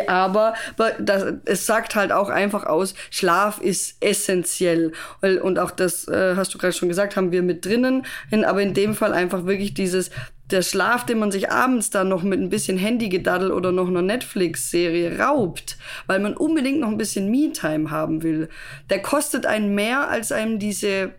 [0.06, 0.54] Aber
[0.98, 4.92] das, es sagt halt auch einfach aus, Schlaf ist essentiell.
[5.20, 8.04] Und auch das äh, hast du gerade schon gesagt, gesagt, haben wir mit drinnen.
[8.44, 10.10] Aber in dem Fall einfach wirklich dieses,
[10.50, 14.02] der Schlaf, den man sich abends dann noch mit ein bisschen Handygedaddel oder noch einer
[14.02, 18.48] Netflix-Serie raubt, weil man unbedingt noch ein bisschen Me-Time haben will,
[18.90, 21.12] der kostet einen mehr, als einem diese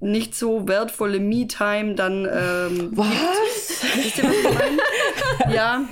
[0.00, 3.84] nicht so wertvolle Me-Time dann ähm, Was?
[3.96, 4.78] Wisst ihr, was ich meine?
[5.52, 5.84] Ja,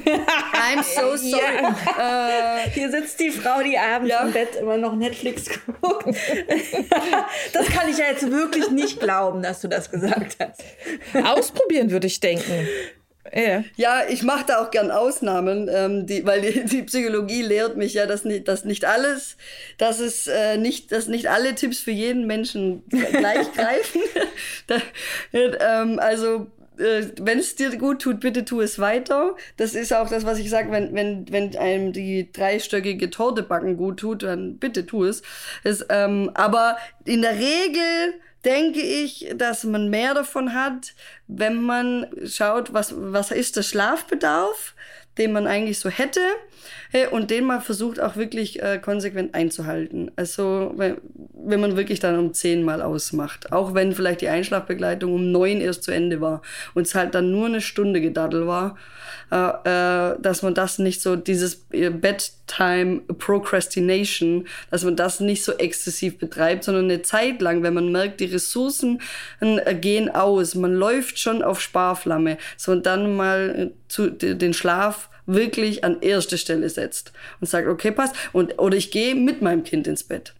[0.52, 1.62] I'm so sorry.
[1.96, 2.58] Ja.
[2.58, 4.22] Äh, Hier sitzt die Frau, die abends ja.
[4.22, 5.48] im Bett immer noch Netflix
[5.80, 6.06] guckt.
[7.52, 10.62] das kann ich ja jetzt wirklich nicht glauben, dass du das gesagt hast.
[11.26, 12.66] Ausprobieren würde ich denken.
[13.34, 17.76] Ja, ja ich mache da auch gern Ausnahmen, ähm, die, weil die, die, Psychologie lehrt
[17.76, 19.36] mich ja, dass nicht, dass nicht alles,
[19.78, 24.02] dass es äh, nicht, dass nicht alle Tipps für jeden Menschen gleich greifen.
[24.66, 24.76] da,
[25.32, 29.36] ähm, also äh, wenn es dir gut tut, bitte tu es weiter.
[29.56, 33.76] Das ist auch das, was ich sage, wenn, wenn, wenn einem die dreistöckige Torte backen
[33.76, 35.22] gut tut, dann bitte tu es.
[35.64, 40.94] Das, ähm, aber in der Regel denke ich, dass man mehr davon hat,
[41.28, 44.74] wenn man schaut, was, was ist der Schlafbedarf,
[45.18, 46.20] den man eigentlich so hätte
[47.10, 50.10] und den man versucht auch wirklich äh, konsequent einzuhalten.
[50.16, 50.98] Also wenn,
[51.34, 55.60] wenn man wirklich dann um zehn Mal ausmacht, auch wenn vielleicht die Einschlafbegleitung um neun
[55.60, 56.42] erst zu Ende war
[56.74, 58.76] und es halt dann nur eine Stunde gedaddel war,
[59.30, 65.42] äh, äh, dass man das nicht so, dieses äh, Bedtime Procrastination, dass man das nicht
[65.42, 69.00] so exzessiv betreibt, sondern eine Zeit lang, wenn man merkt, die Ressourcen
[69.40, 74.52] äh, gehen aus, man läuft schon auf Sparflamme, so und dann mal äh, zu, den
[74.52, 78.14] Schlaf wirklich an erste Stelle setzt und sagt, okay, passt.
[78.32, 80.34] Und, oder ich gehe mit meinem Kind ins Bett.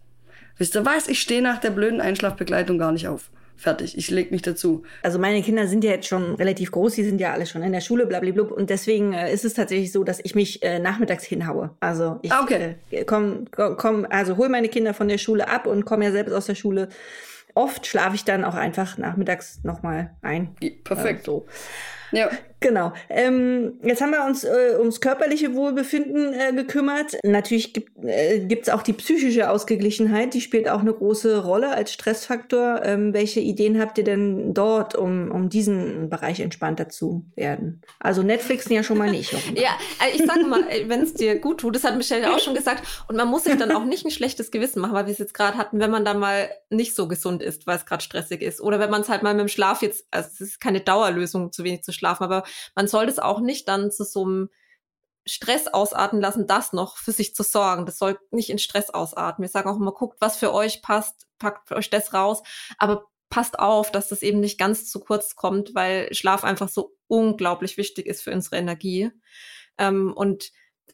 [0.57, 1.07] Wisst ihr was?
[1.07, 3.29] Ich stehe nach der blöden Einschlafbegleitung gar nicht auf.
[3.55, 4.83] Fertig, ich leg mich dazu.
[5.03, 7.71] Also meine Kinder sind ja jetzt schon relativ groß, die sind ja alle schon in
[7.71, 8.43] der Schule, blablabla.
[8.43, 11.69] Und deswegen äh, ist es tatsächlich so, dass ich mich äh, nachmittags hinhaue.
[11.79, 12.75] Also ich ah, okay.
[12.91, 16.33] äh, komm, komm, also hol meine Kinder von der Schule ab und komme ja selbst
[16.33, 16.89] aus der Schule.
[17.53, 20.55] Oft schlafe ich dann auch einfach nachmittags nochmal ein.
[20.83, 21.21] Perfekt.
[21.21, 21.45] Äh, so.
[22.11, 22.29] Ja.
[22.63, 22.93] Genau.
[23.09, 27.17] Ähm, jetzt haben wir uns äh, ums körperliche Wohlbefinden äh, gekümmert.
[27.25, 31.91] Natürlich gibt es äh, auch die psychische Ausgeglichenheit, die spielt auch eine große Rolle als
[31.91, 32.81] Stressfaktor.
[32.85, 37.81] Ähm, welche Ideen habt ihr denn dort, um, um diesen Bereich entspannter zu werden?
[37.99, 39.33] Also Netflixen ja schon mal nicht.
[39.55, 39.71] ja,
[40.01, 42.55] äh, ich sag mal, äh, wenn es dir gut tut, das hat Michelle auch schon
[42.55, 45.19] gesagt, und man muss sich dann auch nicht ein schlechtes Gewissen machen, weil wir es
[45.19, 48.41] jetzt gerade hatten, wenn man da mal nicht so gesund ist, weil es gerade stressig
[48.41, 48.61] ist.
[48.61, 51.51] Oder wenn man es halt mal mit dem Schlaf jetzt, also es ist keine Dauerlösung,
[51.51, 52.43] zu wenig zu schlafen, aber
[52.75, 54.49] man soll das auch nicht dann zu so einem
[55.25, 57.85] Stress ausarten lassen, das noch für sich zu sorgen.
[57.85, 59.41] Das soll nicht in Stress ausarten.
[59.41, 62.43] Wir sagen auch immer, guckt, was für euch passt, packt euch das raus,
[62.77, 66.95] aber passt auf, dass das eben nicht ganz zu kurz kommt, weil Schlaf einfach so
[67.07, 69.11] unglaublich wichtig ist für unsere Energie.
[69.77, 70.51] Ähm, und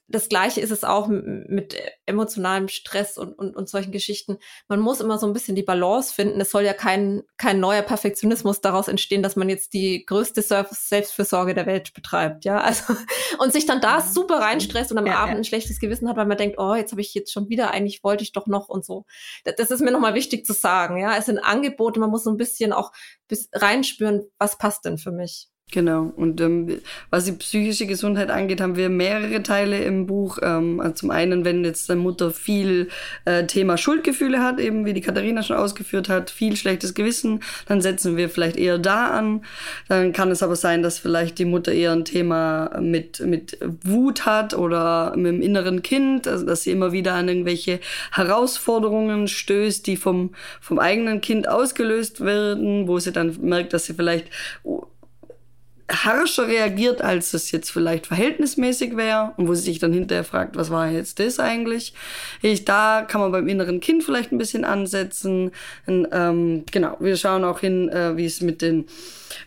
[0.10, 1.75] das Gleiche ist es auch mit
[2.06, 4.38] emotionalem Stress und, und, und solchen Geschichten.
[4.67, 6.41] Man muss immer so ein bisschen die Balance finden.
[6.41, 11.54] Es soll ja kein, kein neuer Perfektionismus daraus entstehen, dass man jetzt die größte Selbstfürsorge
[11.54, 12.60] der Welt betreibt, ja.
[12.60, 12.95] Also,
[13.39, 15.38] und sich dann da super reinstresst und am ja, Abend ja.
[15.39, 18.04] ein schlechtes Gewissen hat, weil man denkt, oh, jetzt habe ich jetzt schon wieder, eigentlich
[18.04, 19.06] wollte ich doch noch und so.
[19.43, 21.15] Das, das ist mir nochmal wichtig zu sagen, ja.
[21.17, 22.91] Es sind Angebote, man muss so ein bisschen auch
[23.28, 25.49] bis reinspüren, was passt denn für mich.
[25.71, 26.12] Genau.
[26.15, 26.79] Und ähm,
[27.12, 30.39] was die psychische Gesundheit angeht, haben wir mehrere Teile im Buch.
[30.41, 32.89] Ähm, also zum einen, wenn jetzt deine Mutter viel
[33.25, 37.82] äh, Thema Schuldgefühle hat, eben wie die Katharina schon ausgeführt hat, viel schlechtes Gewissen, dann
[37.82, 39.43] setzen wir vielleicht eher da an.
[39.88, 44.25] Dann kann es aber sein, dass vielleicht die Mutter eher ein Thema mit, mit Wut
[44.25, 47.79] hat oder mit dem inneren Kind, also dass sie immer wieder an irgendwelche
[48.12, 53.93] Herausforderungen stößt, die vom, vom eigenen Kind ausgelöst werden, wo sie dann merkt, dass sie
[53.93, 54.29] vielleicht
[55.89, 60.56] harscher reagiert, als es jetzt vielleicht verhältnismäßig wäre und wo sie sich dann hinterher fragt,
[60.56, 61.93] was war jetzt das eigentlich?
[62.41, 65.52] Ich, da kann man beim inneren Kind vielleicht ein bisschen ansetzen.
[65.86, 68.86] Und, ähm, genau, wir schauen auch hin, äh, wie es mit den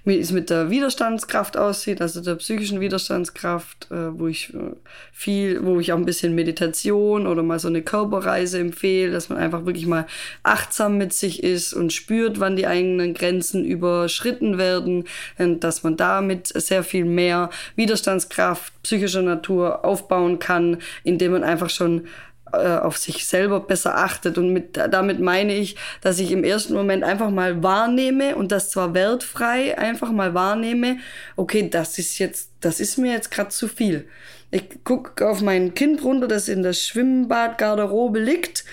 [0.05, 4.75] wie es mit der Widerstandskraft aussieht, also der psychischen Widerstandskraft, äh, wo ich äh,
[5.13, 9.39] viel, wo ich auch ein bisschen Meditation oder mal so eine Körperreise empfehle, dass man
[9.39, 10.07] einfach wirklich mal
[10.43, 15.05] achtsam mit sich ist und spürt, wann die eigenen Grenzen überschritten werden,
[15.39, 22.07] dass man damit sehr viel mehr Widerstandskraft psychischer Natur aufbauen kann, indem man einfach schon
[22.53, 24.39] äh, auf sich selber besser achtet.
[24.39, 28.71] Und mit, damit meine ich, dass ich im ersten Moment einfach mal wahrnehme und das
[28.71, 30.99] zwar wertfrei einfach mal wahrnehme,
[31.37, 34.09] okay, das ist jetzt, das ist mir jetzt gerade zu viel.
[34.51, 38.65] Ich gucke auf mein Kind runter, das in der Schwimmbadgarderobe liegt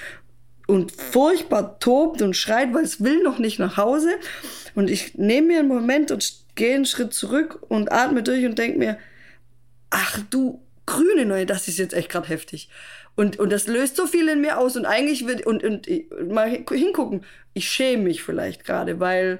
[0.68, 4.12] und furchtbar tobt und schreit, weil es will noch nicht nach Hause.
[4.76, 8.60] Und ich nehme mir einen Moment und gehe einen Schritt zurück und atme durch und
[8.60, 8.98] denke mir,
[9.90, 12.70] ach du grüne Neue, das ist jetzt echt gerade heftig.
[13.16, 14.76] Und, und das löst so viel in mir aus.
[14.76, 19.40] Und eigentlich wird, und, und, und mal hingucken, ich schäme mich vielleicht gerade, weil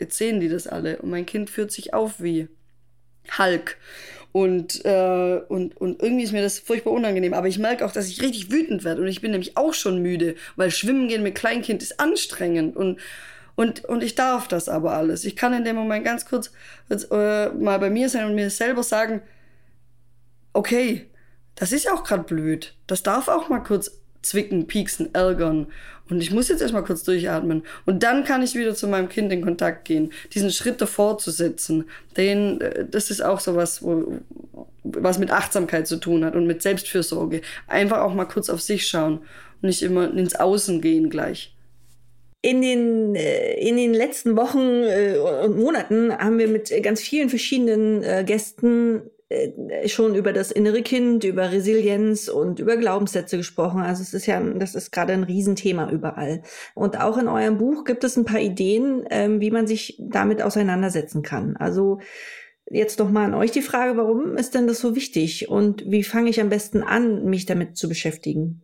[0.00, 0.98] jetzt sehen die das alle.
[0.98, 2.48] Und mein Kind führt sich auf wie
[3.38, 3.76] Hulk.
[4.32, 7.34] Und, äh, und, und irgendwie ist mir das furchtbar unangenehm.
[7.34, 9.02] Aber ich merke auch, dass ich richtig wütend werde.
[9.02, 12.74] Und ich bin nämlich auch schon müde, weil Schwimmen gehen mit Kleinkind ist anstrengend.
[12.74, 12.98] Und,
[13.54, 15.24] und, und ich darf das aber alles.
[15.24, 16.50] Ich kann in dem Moment ganz kurz
[16.90, 19.22] äh, mal bei mir sein und mir selber sagen,
[20.54, 21.06] okay,
[21.54, 22.74] das ist auch gerade blöd.
[22.86, 25.66] Das darf auch mal kurz zwicken, pieksen, ärgern.
[26.08, 27.62] Und ich muss jetzt erstmal kurz durchatmen.
[27.86, 30.12] Und dann kann ich wieder zu meinem Kind in Kontakt gehen.
[30.34, 33.82] Diesen Schritt davor zu setzen, den, äh, das ist auch so was,
[34.82, 37.40] was mit Achtsamkeit zu tun hat und mit Selbstfürsorge.
[37.66, 39.18] Einfach auch mal kurz auf sich schauen
[39.62, 41.54] und nicht immer ins Außen gehen gleich.
[42.44, 47.28] In den, äh, in den letzten Wochen äh, und Monaten haben wir mit ganz vielen
[47.30, 49.02] verschiedenen Gästen
[49.86, 53.80] schon über das innere Kind, über Resilienz und über Glaubenssätze gesprochen.
[53.80, 56.42] Also es ist ja, das ist gerade ein Riesenthema überall.
[56.74, 60.42] Und auch in eurem Buch gibt es ein paar Ideen, ähm, wie man sich damit
[60.42, 61.56] auseinandersetzen kann.
[61.56, 62.00] Also
[62.70, 66.02] jetzt doch mal an euch die Frage, warum ist denn das so wichtig und wie
[66.02, 68.62] fange ich am besten an, mich damit zu beschäftigen?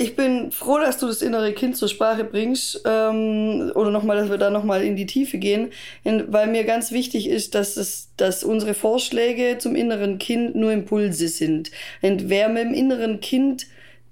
[0.00, 4.30] Ich bin froh, dass du das innere Kind zur Sprache bringst ähm, oder nochmal, dass
[4.30, 5.72] wir da nochmal in die Tiefe gehen,
[6.04, 11.28] weil mir ganz wichtig ist, dass, es, dass unsere Vorschläge zum inneren Kind nur Impulse
[11.28, 11.70] sind.
[12.00, 13.66] Und wer mit dem inneren Kind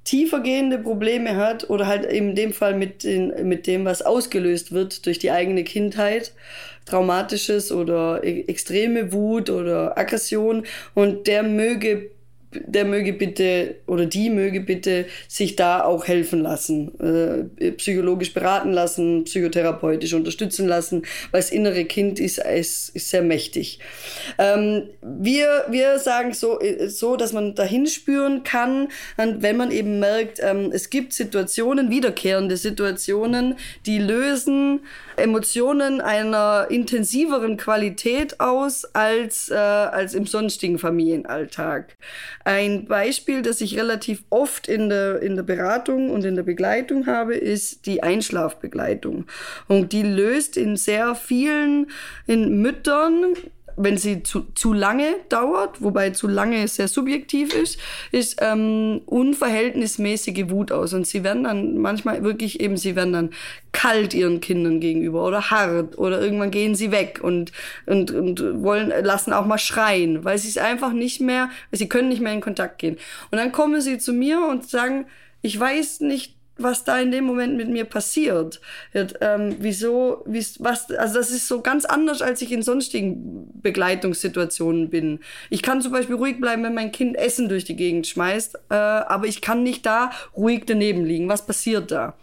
[0.05, 5.07] tiefergehende Probleme hat oder halt in dem Fall mit, den, mit dem, was ausgelöst wird
[5.07, 6.35] durch die eigene Kindheit,
[6.85, 12.11] traumatisches oder e-, extreme Wut oder Aggression und der möge
[12.52, 16.92] der möge bitte oder die möge bitte sich da auch helfen lassen,
[17.61, 23.22] äh, psychologisch beraten lassen, psychotherapeutisch unterstützen lassen, weil das innere Kind ist, ist, ist sehr
[23.22, 23.80] mächtig.
[24.38, 29.98] Ähm, wir, wir sagen so, äh, so, dass man dahin spüren kann, wenn man eben
[29.98, 34.80] merkt, ähm, es gibt Situationen, wiederkehrende Situationen, die lösen
[35.18, 41.96] Emotionen einer intensiveren Qualität aus als, äh, als im sonstigen Familienalltag.
[42.48, 47.06] Ein Beispiel, das ich relativ oft in der, in der Beratung und in der Begleitung
[47.06, 49.26] habe, ist die Einschlafbegleitung.
[49.66, 51.90] Und die löst in sehr vielen
[52.26, 53.34] in Müttern
[53.78, 57.78] wenn sie zu, zu lange dauert, wobei zu lange sehr subjektiv ist,
[58.10, 60.92] ist ähm, unverhältnismäßige Wut aus.
[60.92, 63.30] Und sie werden dann manchmal wirklich eben, sie werden dann
[63.72, 67.52] kalt ihren Kindern gegenüber oder hart oder irgendwann gehen sie weg und,
[67.86, 72.08] und, und wollen, lassen auch mal schreien, weil sie es einfach nicht mehr, sie können
[72.08, 72.96] nicht mehr in Kontakt gehen.
[73.30, 75.06] Und dann kommen sie zu mir und sagen,
[75.42, 78.61] ich weiß nicht, was da in dem Moment mit mir passiert.
[78.94, 84.90] Ähm, wieso, wie, was, also das ist so ganz anders, als ich in sonstigen Begleitungssituationen
[84.90, 85.21] bin.
[85.51, 88.75] Ich kann zum Beispiel ruhig bleiben, wenn mein Kind Essen durch die Gegend schmeißt, äh,
[88.75, 91.29] aber ich kann nicht da ruhig daneben liegen.
[91.29, 92.14] Was passiert da?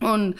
[0.00, 0.36] Und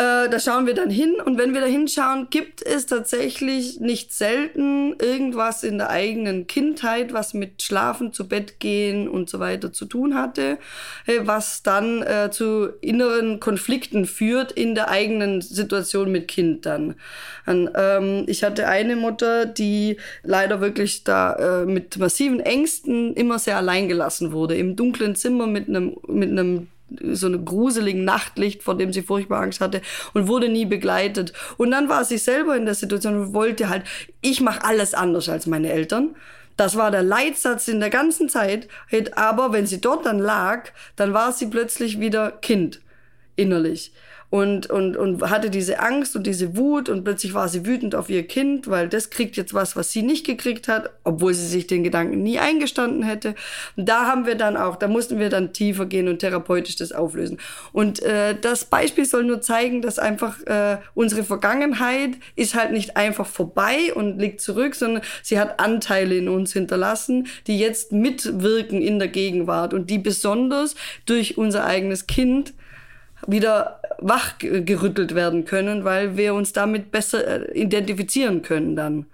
[0.00, 4.14] Äh, da schauen wir dann hin und wenn wir da hinschauen, gibt es tatsächlich nicht
[4.14, 9.74] selten irgendwas in der eigenen Kindheit, was mit Schlafen, zu Bett gehen und so weiter
[9.74, 10.56] zu tun hatte,
[11.04, 16.94] äh, was dann äh, zu inneren Konflikten führt in der eigenen Situation mit Kind dann.
[17.44, 23.38] Und, ähm, ich hatte eine Mutter, die leider wirklich da äh, mit massiven Ängsten immer
[23.38, 26.30] sehr allein gelassen wurde, im dunklen Zimmer mit einem mit
[27.12, 29.80] so einem gruseligen Nachtlicht, vor dem sie furchtbar Angst hatte
[30.14, 31.32] und wurde nie begleitet.
[31.56, 33.84] Und dann war sie selber in der Situation und wollte halt,
[34.20, 36.16] ich mache alles anders als meine Eltern.
[36.56, 38.68] Das war der Leitsatz in der ganzen Zeit.
[39.14, 42.80] Aber wenn sie dort dann lag, dann war sie plötzlich wieder Kind
[43.36, 43.92] innerlich
[44.30, 48.08] und, und, und hatte diese Angst und diese Wut und plötzlich war sie wütend auf
[48.08, 51.66] ihr Kind, weil das kriegt jetzt was, was sie nicht gekriegt hat, obwohl sie sich
[51.66, 53.34] den Gedanken nie eingestanden hätte.
[53.76, 56.92] Und da haben wir dann auch, da mussten wir dann tiefer gehen und therapeutisch das
[56.92, 57.38] auflösen.
[57.72, 62.96] Und äh, das Beispiel soll nur zeigen, dass einfach äh, unsere Vergangenheit ist halt nicht
[62.96, 68.80] einfach vorbei und liegt zurück, sondern sie hat Anteile in uns hinterlassen, die jetzt mitwirken
[68.80, 72.54] in der Gegenwart und die besonders durch unser eigenes Kind
[73.26, 79.06] wieder wachgerüttelt werden können, weil wir uns damit besser äh, identifizieren können dann.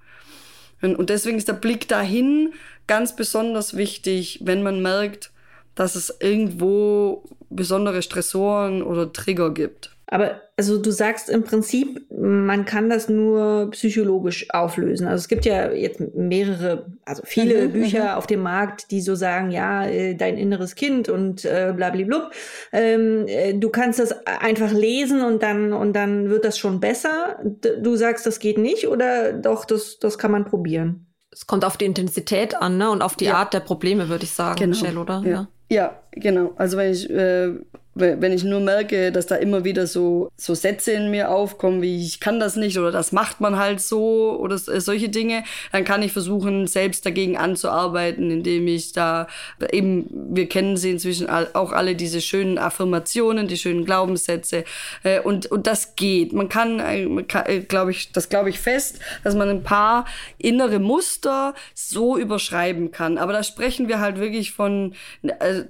[0.83, 2.53] Und deswegen ist der Blick dahin
[2.87, 5.33] ganz besonders wichtig, wenn man merkt,
[5.75, 9.96] dass es irgendwo besondere Stressoren oder Trigger gibt.
[10.09, 15.07] Aber also du sagst im Prinzip, man kann das nur psychologisch auflösen.
[15.09, 18.19] Also es gibt ja jetzt mehrere, also viele mhm, Bücher mhm.
[18.19, 22.31] auf dem Markt, die so sagen, ja, äh, dein inneres Kind und äh, blablabla.
[22.73, 27.41] Ähm, äh, du kannst das einfach lesen und dann und dann wird das schon besser.
[27.83, 31.07] Du sagst, das geht nicht oder doch, das, das kann man probieren.
[31.33, 32.91] Es kommt auf die Intensität an, ne?
[32.91, 33.35] Und auf die ja.
[33.35, 34.71] Art der Probleme, würde ich sagen, genau.
[34.71, 35.23] Michelle, oder?
[35.25, 35.31] Ja.
[35.31, 35.49] ja.
[35.69, 36.03] ja.
[36.17, 36.53] Genau.
[36.57, 37.53] Also wenn ich äh,
[37.97, 42.05] wenn ich nur merke, dass da immer wieder so, so Sätze in mir aufkommen, wie
[42.05, 45.85] ich kann das nicht oder das macht man halt so oder äh, solche Dinge, dann
[45.85, 49.29] kann ich versuchen, selbst dagegen anzuarbeiten, indem ich da
[49.73, 54.65] eben, wir kennen sie inzwischen auch alle diese schönen Affirmationen, die schönen Glaubenssätze
[55.03, 56.35] äh, und, und das geht.
[56.35, 60.05] Man kann, äh, kann glaube ich, das glaube ich fest, dass man ein paar
[60.37, 63.17] innere Muster so überschreiben kann.
[63.17, 64.95] Aber da sprechen wir halt wirklich von,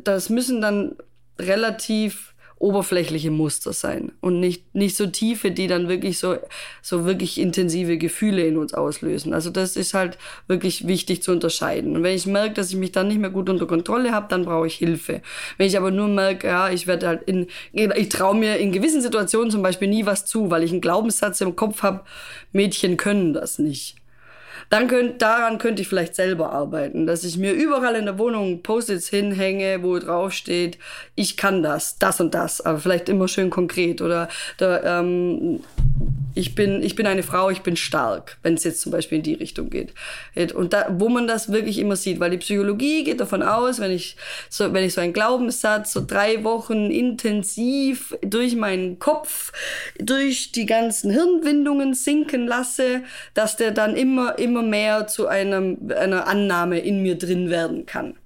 [0.02, 0.94] das müssen dann
[1.38, 6.36] relativ oberflächliche Muster sein und nicht, nicht so tiefe, die dann wirklich so,
[6.82, 9.34] so wirklich intensive Gefühle in uns auslösen.
[9.34, 11.96] Also das ist halt wirklich wichtig zu unterscheiden.
[11.96, 14.44] Und wenn ich merke, dass ich mich dann nicht mehr gut unter Kontrolle habe, dann
[14.44, 15.22] brauche ich Hilfe.
[15.58, 19.02] Wenn ich aber nur merke, ja, ich werde halt in, ich traue mir in gewissen
[19.02, 22.04] Situationen zum Beispiel nie was zu, weil ich einen Glaubenssatz im Kopf habe,
[22.52, 23.96] Mädchen können das nicht
[24.70, 28.62] dann könnt, daran könnte ich vielleicht selber arbeiten, dass ich mir überall in der Wohnung
[28.62, 30.78] Post-its hinhänge, wo drauf steht,
[31.14, 35.60] ich kann das, das und das, aber vielleicht immer schön konkret oder da, ähm,
[36.36, 39.24] ich bin, ich bin eine Frau, ich bin stark, wenn es jetzt zum Beispiel in
[39.24, 39.94] die Richtung geht.
[40.54, 43.90] Und da, wo man das wirklich immer sieht, weil die Psychologie geht davon aus, wenn
[43.90, 44.16] ich
[44.50, 49.52] so, wenn ich so einen Glaubenssatz so drei Wochen intensiv durch meinen Kopf,
[49.98, 53.02] durch die ganzen Hirnwindungen sinken lasse,
[53.32, 58.18] dass der dann immer, immer mehr zu einem, einer Annahme in mir drin werden kann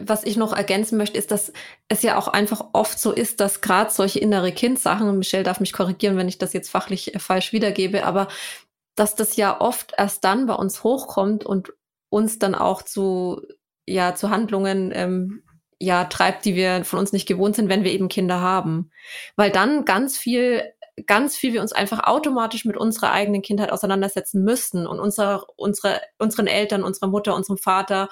[0.00, 1.52] was ich noch ergänzen möchte, ist, dass
[1.88, 5.60] es ja auch einfach oft so ist, dass gerade solche innere Kindsachen, und Michelle darf
[5.60, 8.28] mich korrigieren, wenn ich das jetzt fachlich äh, falsch wiedergebe, aber
[8.94, 11.72] dass das ja oft erst dann bei uns hochkommt und
[12.08, 13.42] uns dann auch zu,
[13.86, 15.42] ja, zu Handlungen ähm,
[15.80, 18.90] ja, treibt, die wir von uns nicht gewohnt sind, wenn wir eben Kinder haben.
[19.36, 20.64] Weil dann ganz viel
[21.06, 26.00] ganz viel wir uns einfach automatisch mit unserer eigenen Kindheit auseinandersetzen müssten und unsere, unsere,
[26.18, 28.08] unseren Eltern, unserer Mutter, unserem Vater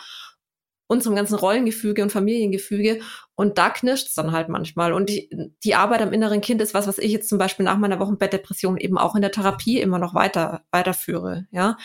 [0.89, 3.01] unserem ganzen Rollengefüge und Familiengefüge.
[3.35, 4.93] Und da knirscht es dann halt manchmal.
[4.93, 5.29] Und die,
[5.65, 8.77] die Arbeit am inneren Kind ist was, was ich jetzt zum Beispiel nach meiner Wochenbettdepression
[8.77, 11.47] eben auch in der Therapie immer noch weiter, weiterführe.
[11.51, 11.77] Ja.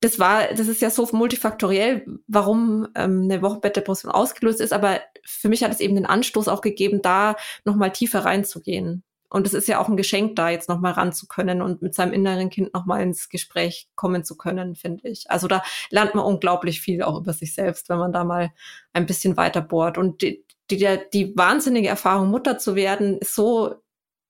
[0.00, 5.48] Das war, das ist ja so multifaktoriell, warum ähm, eine Wochenbettdepression ausgelöst ist, aber für
[5.48, 9.02] mich hat es eben den Anstoß auch gegeben, da nochmal tiefer reinzugehen.
[9.30, 11.94] Und es ist ja auch ein Geschenk, da jetzt nochmal ran zu können und mit
[11.94, 15.30] seinem inneren Kind nochmal ins Gespräch kommen zu können, finde ich.
[15.30, 18.52] Also da lernt man unglaublich viel auch über sich selbst, wenn man da mal
[18.92, 19.98] ein bisschen weiter bohrt.
[19.98, 23.74] Und die, die, die wahnsinnige Erfahrung, Mutter zu werden, ist so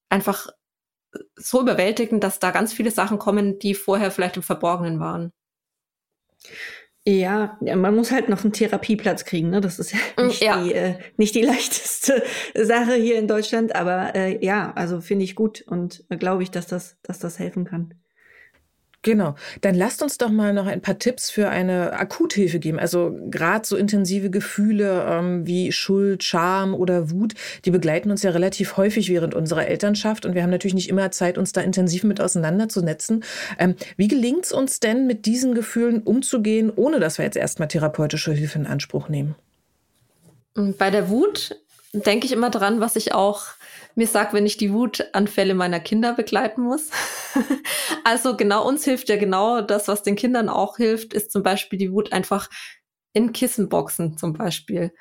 [0.08, 0.48] einfach
[1.36, 5.32] so überwältigend, dass da ganz viele Sachen kommen, die vorher vielleicht im Verborgenen waren.
[7.10, 9.48] Ja, man muss halt noch einen Therapieplatz kriegen.
[9.48, 9.62] Ne?
[9.62, 10.62] Das ist ja mm, nicht, ja.
[10.62, 12.22] Die, äh, nicht die leichteste
[12.54, 16.50] Sache hier in Deutschland, aber äh, ja, also finde ich gut und äh, glaube ich,
[16.50, 17.94] dass das, dass das helfen kann.
[19.02, 19.36] Genau.
[19.60, 22.80] Dann lasst uns doch mal noch ein paar Tipps für eine Akuthilfe geben.
[22.80, 27.34] Also gerade so intensive Gefühle ähm, wie Schuld, Scham oder Wut,
[27.64, 31.10] die begleiten uns ja relativ häufig während unserer Elternschaft und wir haben natürlich nicht immer
[31.12, 33.24] Zeit, uns da intensiv mit auseinanderzusetzen.
[33.58, 37.68] Ähm, wie gelingt es uns denn, mit diesen Gefühlen umzugehen, ohne dass wir jetzt erstmal
[37.68, 39.36] therapeutische Hilfe in Anspruch nehmen?
[40.54, 41.56] Bei der Wut
[41.92, 43.46] denke ich immer dran, was ich auch
[43.98, 46.90] mir sagt, wenn ich die Wutanfälle meiner Kinder begleiten muss.
[48.04, 51.78] also genau uns hilft ja genau das, was den Kindern auch hilft, ist zum Beispiel
[51.80, 52.48] die Wut einfach
[53.12, 54.94] in Kissenboxen zum Beispiel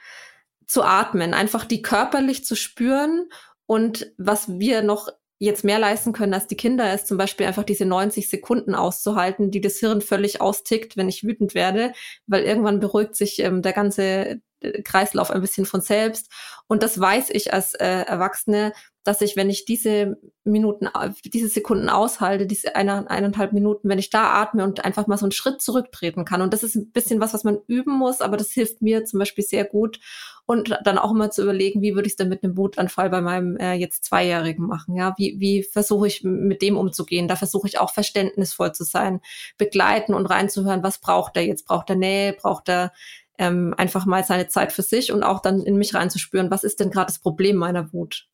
[0.66, 3.30] zu atmen, einfach die körperlich zu spüren
[3.68, 7.64] und was wir noch jetzt mehr leisten können als die Kinder, ist zum Beispiel einfach
[7.64, 11.94] diese 90 Sekunden auszuhalten, die das Hirn völlig austickt, wenn ich wütend werde,
[12.26, 14.42] weil irgendwann beruhigt sich ähm, der ganze
[14.84, 16.32] Kreislauf ein bisschen von selbst.
[16.68, 18.74] Und das weiß ich als äh, Erwachsene,
[19.08, 20.90] dass ich, wenn ich diese Minuten,
[21.24, 25.26] diese Sekunden aushalte, diese eine, eineinhalb Minuten, wenn ich da atme und einfach mal so
[25.26, 26.42] einen Schritt zurücktreten kann.
[26.42, 29.20] Und das ist ein bisschen was, was man üben muss, aber das hilft mir zum
[29.20, 30.02] Beispiel sehr gut.
[30.46, 33.22] Und dann auch immer zu überlegen, wie würde ich es denn mit einem Wutanfall bei
[33.22, 34.96] meinem äh, jetzt Zweijährigen machen?
[34.96, 37.30] Ja, wie, wie versuche ich mit dem umzugehen?
[37.30, 39.22] Da versuche ich auch verständnisvoll zu sein,
[39.58, 41.66] begleiten und reinzuhören, was braucht er jetzt?
[41.66, 42.34] Braucht er Nähe?
[42.34, 42.92] Braucht er
[43.38, 46.80] ähm, einfach mal seine Zeit für sich und auch dann in mich reinzuspüren, was ist
[46.80, 48.28] denn gerade das Problem meiner Wut?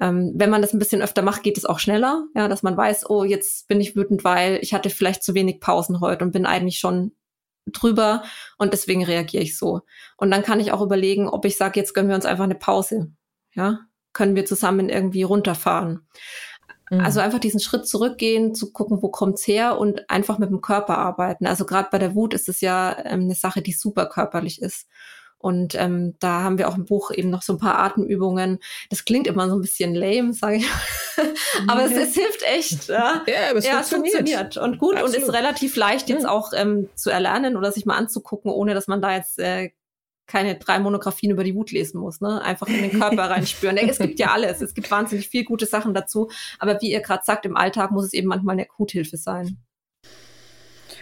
[0.00, 2.76] Ähm, wenn man das ein bisschen öfter macht, geht es auch schneller, ja, dass man
[2.76, 6.32] weiß, oh, jetzt bin ich wütend, weil ich hatte vielleicht zu wenig Pausen heute und
[6.32, 7.12] bin eigentlich schon
[7.66, 8.22] drüber
[8.58, 9.82] und deswegen reagiere ich so.
[10.16, 12.54] Und dann kann ich auch überlegen, ob ich sage, jetzt gönnen wir uns einfach eine
[12.54, 13.12] Pause.
[13.54, 13.80] Ja,
[14.12, 16.06] können wir zusammen irgendwie runterfahren.
[16.90, 17.00] Mhm.
[17.00, 20.98] Also einfach diesen Schritt zurückgehen, zu gucken, wo kommt's her und einfach mit dem Körper
[20.98, 21.46] arbeiten.
[21.46, 24.86] Also gerade bei der Wut ist es ja ähm, eine Sache, die super körperlich ist.
[25.40, 28.58] Und ähm, da haben wir auch im Buch eben noch so ein paar Atemübungen.
[28.90, 30.68] Das klingt immer so ein bisschen lame, sage ich.
[31.68, 32.88] aber es, es, hilft echt.
[32.88, 34.16] Ja, ja aber es, ja, funktioniert.
[34.16, 34.56] funktioniert.
[34.56, 35.16] Und gut Absolut.
[35.16, 38.88] und ist relativ leicht jetzt auch ähm, zu erlernen oder sich mal anzugucken, ohne dass
[38.88, 39.70] man da jetzt äh,
[40.28, 42.40] keine drei Monografien über die Wut lesen muss, ne?
[42.42, 43.76] Einfach in den Körper reinspüren.
[43.78, 44.60] es gibt ja alles.
[44.60, 46.30] Es gibt wahnsinnig viel gute Sachen dazu.
[46.60, 49.58] Aber wie ihr gerade sagt, im Alltag muss es eben manchmal eine Akuthilfe sein.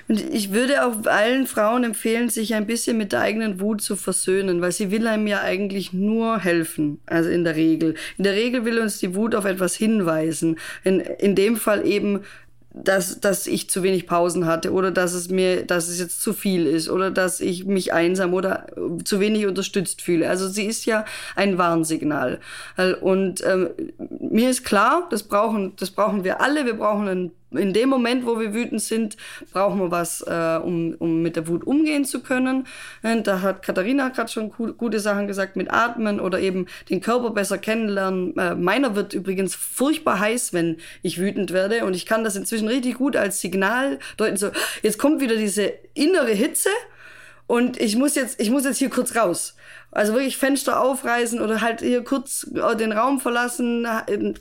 [0.08, 3.96] Und ich würde auch allen Frauen empfehlen, sich ein bisschen mit der eigenen Wut zu
[3.96, 7.96] versöhnen, weil sie will einem ja eigentlich nur helfen, also in der Regel.
[8.16, 10.60] In der Regel will uns die Wut auf etwas hinweisen.
[10.84, 12.20] In, in dem Fall eben
[12.76, 16.34] dass, dass ich zu wenig Pausen hatte oder dass es mir, dass es jetzt zu
[16.34, 18.66] viel ist oder dass ich mich einsam oder
[19.04, 20.28] zu wenig unterstützt fühle.
[20.28, 22.38] Also sie ist ja ein Warnsignal.
[23.00, 23.70] Und ähm,
[24.20, 26.66] mir ist klar, das brauchen, das brauchen wir alle.
[26.66, 29.16] Wir brauchen einen in dem Moment, wo wir wütend sind,
[29.52, 32.66] brauchen wir was, äh, um, um mit der Wut umgehen zu können.
[33.02, 37.30] Und da hat Katharina gerade schon gute Sachen gesagt mit Atmen oder eben den Körper
[37.30, 38.36] besser kennenlernen.
[38.36, 41.84] Äh, meiner wird übrigens furchtbar heiß, wenn ich wütend werde.
[41.84, 44.36] Und ich kann das inzwischen richtig gut als Signal deuten.
[44.36, 44.50] So,
[44.82, 46.70] jetzt kommt wieder diese innere Hitze
[47.46, 49.54] und ich muss jetzt, ich muss jetzt hier kurz raus.
[49.92, 53.86] Also wirklich Fenster aufreißen oder halt hier kurz äh, den Raum verlassen,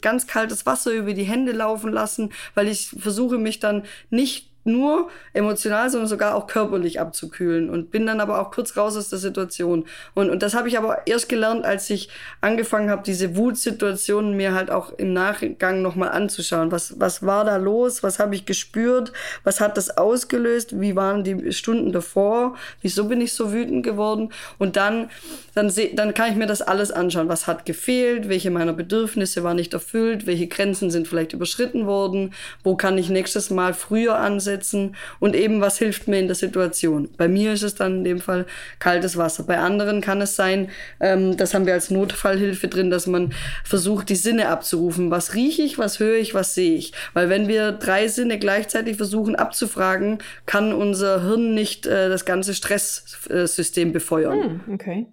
[0.02, 5.10] ganz kaltes Wasser über die Hände laufen lassen, weil ich versuche mich dann nicht nur
[5.34, 9.20] emotional, sondern sogar auch körperlich abzukühlen und bin dann aber auch kurz raus aus der
[9.20, 9.86] Situation.
[10.16, 12.10] Und, und das habe ich aber erst gelernt, als ich
[12.42, 16.72] angefangen habe, diese Wutsituationen mir halt auch im Nachgang nochmal anzuschauen.
[16.72, 18.02] Was, was war da los?
[18.02, 19.14] Was habe ich gespürt?
[19.44, 20.80] Was hat das ausgelöst?
[20.82, 22.56] Wie waren die Stunden davor?
[22.82, 24.32] Wieso bin ich so wütend geworden?
[24.58, 25.10] Und dann,
[25.54, 27.30] dann, seh, dann kann ich mir das alles anschauen.
[27.30, 28.30] Was hat gefehlt?
[28.30, 30.26] Welche meiner Bedürfnisse waren nicht erfüllt?
[30.26, 32.34] Welche Grenzen sind vielleicht überschritten worden?
[32.64, 34.55] Wo kann ich nächstes Mal früher ansetzen?
[34.56, 37.10] Einsetzen und eben, was hilft mir in der Situation.
[37.18, 38.46] Bei mir ist es dann in dem Fall
[38.80, 39.44] kaltes Wasser.
[39.44, 43.34] Bei anderen kann es sein, ähm, das haben wir als Notfallhilfe drin, dass man
[43.64, 45.12] versucht, die Sinne abzurufen.
[45.12, 46.94] Was rieche ich, was höre ich, was sehe ich?
[47.14, 52.54] Weil wenn wir drei Sinne gleichzeitig versuchen abzufragen, kann unser Hirn nicht äh, das ganze
[52.54, 54.62] Stresssystem befeuern.
[54.66, 55.08] Hm, okay.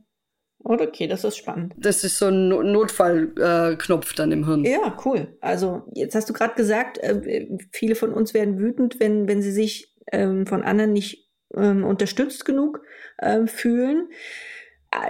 [0.64, 1.74] Okay, das ist spannend.
[1.76, 4.64] Das ist so ein Notfallknopf äh, dann im Hirn.
[4.64, 5.36] Ja, cool.
[5.40, 9.52] Also jetzt hast du gerade gesagt, äh, viele von uns werden wütend, wenn, wenn sie
[9.52, 12.82] sich ähm, von anderen nicht ähm, unterstützt genug
[13.20, 14.08] ähm, fühlen.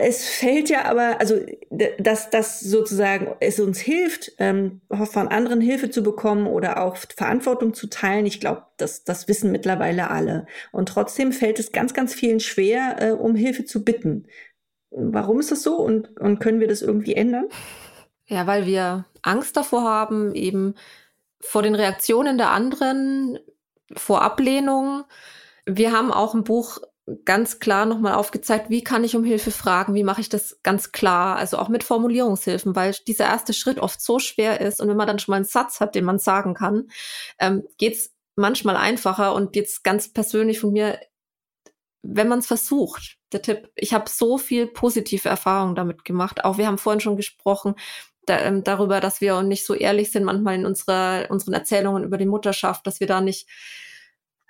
[0.00, 1.40] Es fällt ja aber, also
[1.98, 7.74] dass das sozusagen es uns hilft, ähm, von anderen Hilfe zu bekommen oder auch Verantwortung
[7.74, 8.24] zu teilen.
[8.24, 10.46] Ich glaube, das, das wissen mittlerweile alle.
[10.70, 14.28] Und trotzdem fällt es ganz, ganz vielen schwer, äh, um Hilfe zu bitten.
[14.94, 17.46] Warum ist das so und, und können wir das irgendwie ändern?
[18.26, 20.74] Ja, weil wir Angst davor haben, eben
[21.40, 23.38] vor den Reaktionen der anderen,
[23.94, 25.04] vor Ablehnung.
[25.66, 26.78] Wir haben auch im Buch
[27.24, 30.92] ganz klar nochmal aufgezeigt, wie kann ich um Hilfe fragen, wie mache ich das ganz
[30.92, 34.96] klar, also auch mit Formulierungshilfen, weil dieser erste Schritt oft so schwer ist und wenn
[34.96, 36.88] man dann schon mal einen Satz hat, den man sagen kann,
[37.40, 41.00] ähm, geht es manchmal einfacher und jetzt ganz persönlich von mir,
[42.02, 46.44] wenn man es versucht, der Tipp, ich habe so viel positive Erfahrungen damit gemacht.
[46.44, 47.74] Auch wir haben vorhin schon gesprochen
[48.26, 52.18] da, ähm, darüber, dass wir nicht so ehrlich sind manchmal in unserer, unseren Erzählungen über
[52.18, 53.48] die Mutterschaft, dass wir da nicht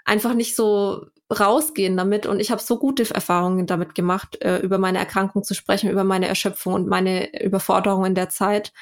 [0.04, 2.26] einfach nicht so rausgehen damit.
[2.26, 6.04] Und ich habe so gute Erfahrungen damit gemacht, äh, über meine Erkrankung zu sprechen, über
[6.04, 8.72] meine Erschöpfung und meine Überforderung in der Zeit.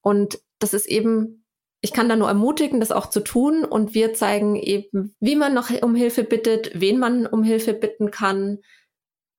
[0.00, 1.42] Und das ist eben
[1.82, 3.64] ich kann da nur ermutigen, das auch zu tun.
[3.64, 8.10] Und wir zeigen eben, wie man noch um Hilfe bittet, wen man um Hilfe bitten
[8.10, 8.58] kann,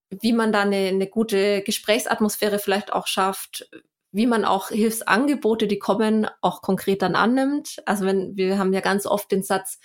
[0.09, 3.69] wie man da eine, eine gute Gesprächsatmosphäre vielleicht auch schafft,
[4.11, 7.77] wie man auch Hilfsangebote, die kommen, auch konkret dann annimmt.
[7.85, 9.79] Also wenn wir haben ja ganz oft den Satz,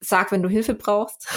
[0.00, 1.28] sag, wenn du Hilfe brauchst.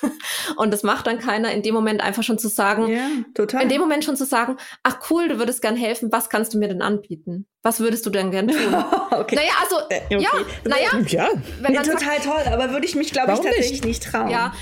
[0.56, 3.62] Und das macht dann keiner in dem Moment einfach schon zu sagen, ja, total.
[3.62, 6.58] in dem Moment schon zu sagen, ach cool, du würdest gern helfen, was kannst du
[6.58, 7.46] mir denn anbieten?
[7.62, 8.74] Was würdest du denn gern tun?
[9.12, 9.34] okay.
[9.36, 10.18] Naja, also, Äh, okay.
[10.20, 10.30] ja,
[10.64, 11.28] naja, Ja,
[11.60, 14.28] wenn Nee, man sagt, total toll, aber würde ich mich, glaube ich, tatsächlich nicht, trauen.
[14.30, 14.52] ja,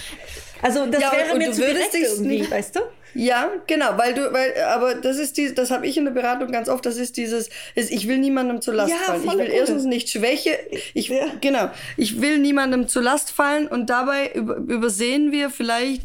[0.63, 2.81] Also das Ja, wäre mir zu würdest dich irgendwie, nicht- weißt du?
[3.15, 6.51] Ja, genau, weil du, weil, aber das ist die, das habe ich in der Beratung
[6.51, 9.23] ganz oft, das ist dieses, ist, ich will niemandem zur Last Ja, fallen.
[9.25, 9.53] Ich will Gute.
[9.53, 10.59] erstens nicht Schwäche,
[10.95, 11.27] ich, Ja.
[11.41, 16.03] genau, ich will niemandem zur Last fallen und dabei über, übersehen wir vielleicht,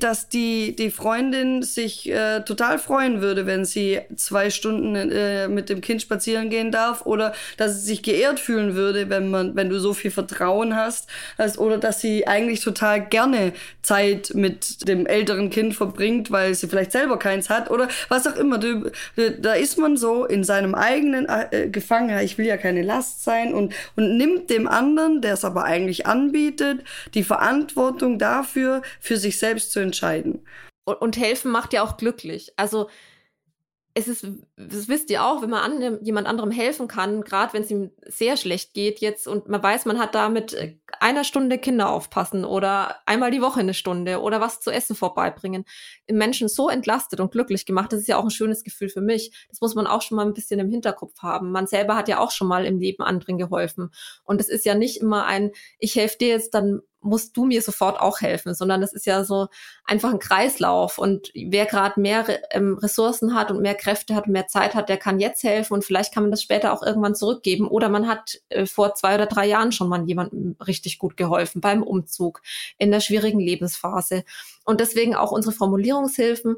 [0.00, 5.68] dass die, die Freundin sich äh, total freuen würde, wenn sie zwei Stunden äh, mit
[5.68, 9.68] dem Kind spazieren gehen darf oder dass sie sich geehrt fühlen würde, wenn man, wenn
[9.68, 15.06] du so viel Vertrauen hast, als, oder dass sie eigentlich total gerne Zeit mit dem
[15.06, 18.58] älteren Kind verbringt, weil sie vielleicht selber keins hat oder was auch immer.
[18.58, 18.90] Du,
[19.38, 22.24] da ist man so in seinem eigenen äh, Gefangenheit.
[22.24, 26.06] Ich will ja keine Last sein und, und nimmt dem anderen, der es aber eigentlich
[26.06, 26.84] anbietet,
[27.14, 30.44] die Verantwortung dafür, für sich selbst zu entscheiden.
[30.84, 32.52] und, und helfen macht ja auch glücklich.
[32.56, 32.88] Also
[33.98, 34.26] es ist,
[34.56, 37.92] das wisst ihr auch, wenn man an, jemand anderem helfen kann, gerade wenn es ihm
[38.06, 41.90] sehr schlecht geht jetzt und man weiß, man hat da mit äh, einer Stunde Kinder
[41.90, 45.64] aufpassen oder einmal die Woche eine Stunde oder was zu essen vorbeibringen,
[46.10, 49.46] Menschen so entlastet und glücklich gemacht, das ist ja auch ein schönes Gefühl für mich.
[49.48, 51.50] Das muss man auch schon mal ein bisschen im Hinterkopf haben.
[51.50, 53.90] Man selber hat ja auch schon mal im Leben anderen geholfen.
[54.24, 57.62] Und es ist ja nicht immer ein, ich helfe dir jetzt, dann musst du mir
[57.62, 59.48] sofort auch helfen, sondern das ist ja so
[59.84, 60.98] einfach ein Kreislauf.
[60.98, 64.88] Und wer gerade mehr ähm, Ressourcen hat und mehr Kräfte hat und mehr Zeit hat,
[64.88, 67.68] der kann jetzt helfen und vielleicht kann man das später auch irgendwann zurückgeben.
[67.68, 71.60] Oder man hat äh, vor zwei oder drei Jahren schon mal jemandem richtig gut geholfen
[71.60, 72.42] beim Umzug,
[72.78, 74.24] in der schwierigen Lebensphase.
[74.64, 76.56] Und deswegen auch unsere Formulierungshilfen,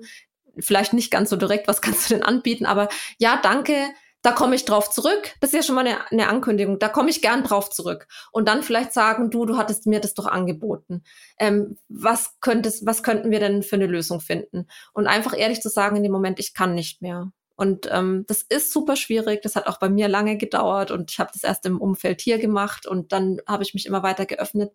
[0.58, 3.74] vielleicht nicht ganz so direkt, was kannst du denn anbieten, aber ja, danke,
[4.22, 5.34] da komme ich drauf zurück.
[5.40, 6.78] Das ist ja schon mal eine, eine Ankündigung.
[6.78, 8.08] Da komme ich gern drauf zurück.
[8.32, 11.04] Und dann vielleicht sagen, du, du hattest mir das doch angeboten.
[11.38, 14.66] Ähm, was könntest, was könnten wir denn für eine Lösung finden?
[14.92, 17.30] Und einfach ehrlich zu sagen in dem Moment, ich kann nicht mehr.
[17.58, 19.42] Und ähm, das ist super schwierig.
[19.42, 22.38] Das hat auch bei mir lange gedauert und ich habe das erst im Umfeld hier
[22.38, 24.72] gemacht und dann habe ich mich immer weiter geöffnet.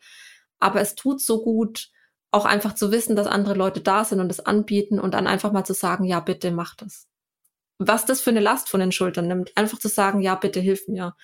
[0.59, 1.89] Aber es tut so gut,
[2.31, 5.51] auch einfach zu wissen, dass andere Leute da sind und das anbieten und dann einfach
[5.51, 7.07] mal zu sagen, ja, bitte mach das
[7.79, 9.55] was das für eine Last von den Schultern nimmt.
[9.55, 11.15] Einfach zu sagen, ja, bitte hilf mir.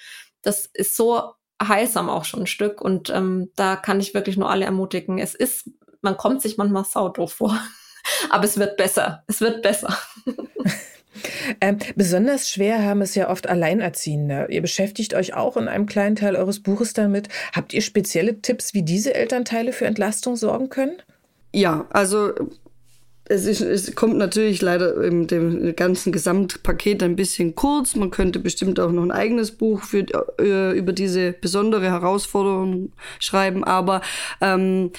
[0.41, 4.49] Das ist so heilsam auch schon ein Stück und ähm, da kann ich wirklich nur
[4.49, 5.20] alle ermutigen.
[5.20, 5.70] Es ist,
[6.01, 7.60] man kommt sich manchmal saudoof vor,
[8.30, 9.24] aber es wird besser.
[9.28, 9.97] Es wird besser.
[11.61, 14.47] Ähm, besonders schwer haben es ja oft Alleinerziehende.
[14.49, 17.30] Ihr beschäftigt euch auch in einem kleinen Teil eures Buches damit.
[17.53, 21.01] Habt ihr spezielle Tipps, wie diese Elternteile für Entlastung sorgen können?
[21.53, 22.34] Ja, also
[23.30, 27.95] es, ist, es kommt natürlich leider in dem ganzen Gesamtpaket ein bisschen kurz.
[27.95, 30.03] Man könnte bestimmt auch noch ein eigenes Buch für,
[30.39, 34.01] äh, über diese besondere Herausforderung schreiben, aber
[34.41, 34.91] ähm,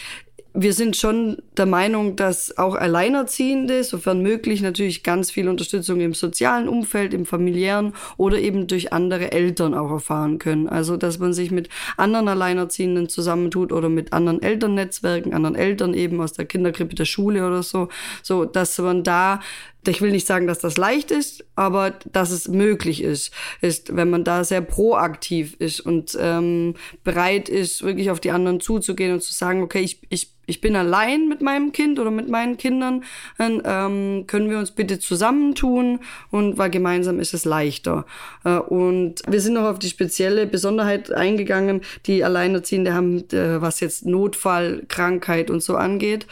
[0.52, 6.12] wir sind schon der Meinung, dass auch Alleinerziehende, sofern möglich, natürlich ganz viel Unterstützung im
[6.12, 10.68] sozialen Umfeld, im familiären oder eben durch andere Eltern auch erfahren können.
[10.68, 16.20] Also, dass man sich mit anderen Alleinerziehenden zusammentut oder mit anderen Elternnetzwerken, anderen Eltern eben
[16.20, 17.88] aus der Kinderkrippe der Schule oder so,
[18.22, 19.40] so, dass man da
[19.88, 24.10] ich will nicht sagen, dass das leicht ist, aber dass es möglich ist, ist, wenn
[24.10, 29.22] man da sehr proaktiv ist und ähm, bereit ist, wirklich auf die anderen zuzugehen und
[29.22, 33.04] zu sagen, okay, ich, ich, ich bin allein mit meinem Kind oder mit meinen Kindern,
[33.38, 36.00] dann ähm, können wir uns bitte zusammentun
[36.30, 38.04] und weil gemeinsam ist es leichter.
[38.44, 43.80] Äh, und wir sind noch auf die spezielle Besonderheit eingegangen, die Alleinerziehende haben, äh, was
[43.80, 46.26] jetzt Notfall, Krankheit und so angeht,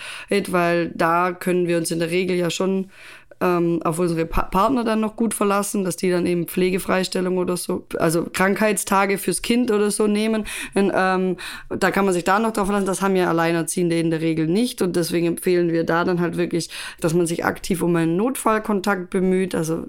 [0.48, 2.90] weil da können wir uns in der Regel ja schon
[3.40, 7.56] ähm, auf unsere pa Partner dann noch gut verlassen, dass die dann eben Pflegefreistellung oder
[7.56, 10.44] so, also Krankheitstage fürs Kind oder so nehmen.
[10.74, 11.36] Und, ähm,
[11.68, 12.86] da kann man sich da noch drauf verlassen.
[12.86, 14.82] Das haben ja Alleinerziehende in der Regel nicht.
[14.82, 16.70] Und deswegen empfehlen wir da dann halt wirklich,
[17.00, 19.54] dass man sich aktiv um einen Notfallkontakt bemüht.
[19.54, 19.86] Also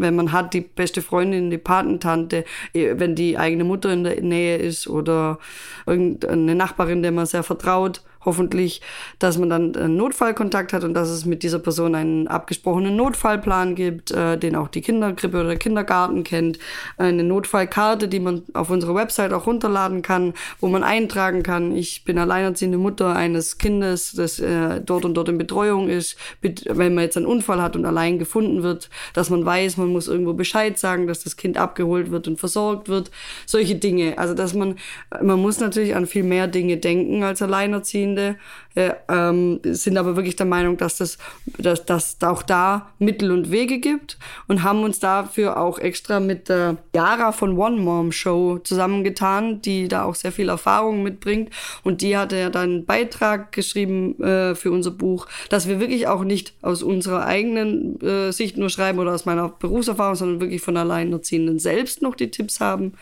[0.00, 4.20] wenn man hat, die beste Freundin, die Patentante, eh, wenn die eigene Mutter in der
[4.20, 5.38] Nähe ist oder
[5.86, 8.82] irgendeine Nachbarin, der man sehr vertraut hoffentlich,
[9.18, 13.74] dass man dann einen Notfallkontakt hat und dass es mit dieser Person einen abgesprochenen Notfallplan
[13.74, 16.58] gibt, äh, den auch die Kinderkrippe oder der Kindergarten kennt,
[16.98, 22.04] eine Notfallkarte, die man auf unserer Website auch runterladen kann, wo man eintragen kann, ich
[22.04, 27.04] bin alleinerziehende Mutter eines Kindes, das äh, dort und dort in Betreuung ist, wenn man
[27.04, 30.78] jetzt einen Unfall hat und allein gefunden wird, dass man weiß, man muss irgendwo Bescheid
[30.78, 33.10] sagen, dass das Kind abgeholt wird und versorgt wird,
[33.46, 34.18] solche Dinge.
[34.18, 34.76] Also dass man,
[35.22, 38.36] man muss natürlich an viel mehr Dinge denken als alleinerziehend Freunde
[38.74, 41.18] äh, ähm, sind aber wirklich der Meinung, dass das,
[41.58, 46.48] dass, dass auch da Mittel und Wege gibt und haben uns dafür auch extra mit
[46.48, 51.50] der Yara von One Mom Show zusammengetan, die da auch sehr viel Erfahrung mitbringt.
[51.84, 56.08] Und die hatte ja dann einen Beitrag geschrieben äh, für unser Buch, dass wir wirklich
[56.08, 60.60] auch nicht aus unserer eigenen äh, Sicht nur schreiben oder aus meiner Berufserfahrung, sondern wirklich
[60.60, 62.92] von Alleinerziehenden selbst noch die Tipps haben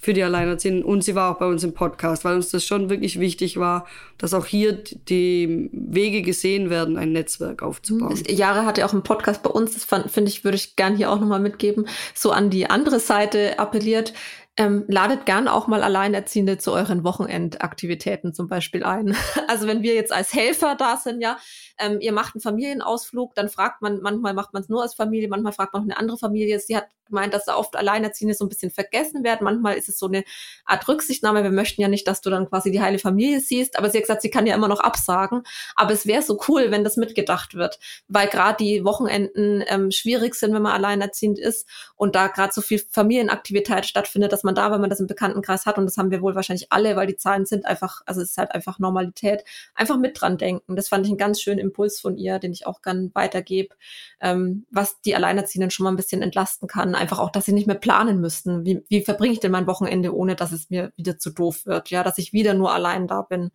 [0.00, 0.82] für die Alleinerziehenden.
[0.82, 3.86] Und sie war auch bei uns im Podcast, weil uns das schon wirklich wichtig war,
[4.16, 8.20] dass auch hier die Wege gesehen werden, ein Netzwerk aufzubauen.
[8.26, 11.20] Jahre hatte auch einen Podcast bei uns, das finde ich, würde ich gern hier auch
[11.20, 14.14] nochmal mitgeben, so an die andere Seite appelliert.
[14.56, 19.16] Ähm, ladet gern auch mal Alleinerziehende zu euren Wochenendaktivitäten zum Beispiel ein.
[19.48, 21.38] Also wenn wir jetzt als Helfer da sind, ja,
[21.78, 25.28] ähm, ihr macht einen Familienausflug, dann fragt man, manchmal macht man es nur als Familie,
[25.28, 26.58] manchmal fragt man eine andere Familie.
[26.58, 29.44] Sie hat gemeint, dass da oft Alleinerziehende so ein bisschen vergessen werden.
[29.44, 30.24] Manchmal ist es so eine
[30.64, 31.42] Art Rücksichtnahme.
[31.42, 33.78] Wir möchten ja nicht, dass du dann quasi die heile Familie siehst.
[33.78, 35.42] Aber sie hat gesagt, sie kann ja immer noch absagen.
[35.76, 40.34] Aber es wäre so cool, wenn das mitgedacht wird, weil gerade die Wochenenden ähm, schwierig
[40.34, 44.70] sind, wenn man alleinerziehend ist und da gerade so viel Familienaktivität stattfindet, dass man da,
[44.72, 47.16] wenn man das im Bekanntenkreis hat, und das haben wir wohl wahrscheinlich alle, weil die
[47.16, 49.44] Zahlen sind einfach, also es ist halt einfach Normalität,
[49.74, 50.76] einfach mit dran denken.
[50.76, 53.74] Das fand ich einen ganz schönen Impuls von ihr, den ich auch gern weitergebe,
[54.20, 57.66] ähm, was die Alleinerziehenden schon mal ein bisschen entlasten kann einfach auch, dass sie nicht
[57.66, 58.64] mehr planen müssten.
[58.64, 61.90] Wie, wie verbringe ich denn mein Wochenende, ohne dass es mir wieder zu doof wird?
[61.90, 63.50] Ja, dass ich wieder nur allein da bin.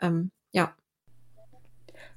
[0.00, 0.74] Ähm, ja.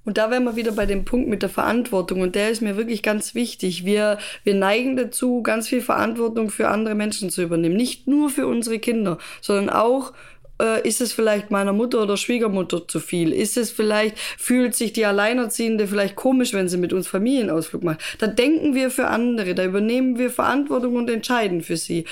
[0.03, 2.21] Und da wären wir wieder bei dem Punkt mit der Verantwortung.
[2.21, 3.85] Und der ist mir wirklich ganz wichtig.
[3.85, 7.75] Wir, wir neigen dazu, ganz viel Verantwortung für andere Menschen zu übernehmen.
[7.75, 10.13] Nicht nur für unsere Kinder, sondern auch
[10.61, 13.33] äh, ist es vielleicht meiner Mutter oder Schwiegermutter zu viel?
[13.33, 17.99] Ist es vielleicht, fühlt sich die Alleinerziehende vielleicht komisch, wenn sie mit uns Familienausflug macht?
[18.19, 22.05] Da denken wir für andere, da übernehmen wir Verantwortung und entscheiden für sie.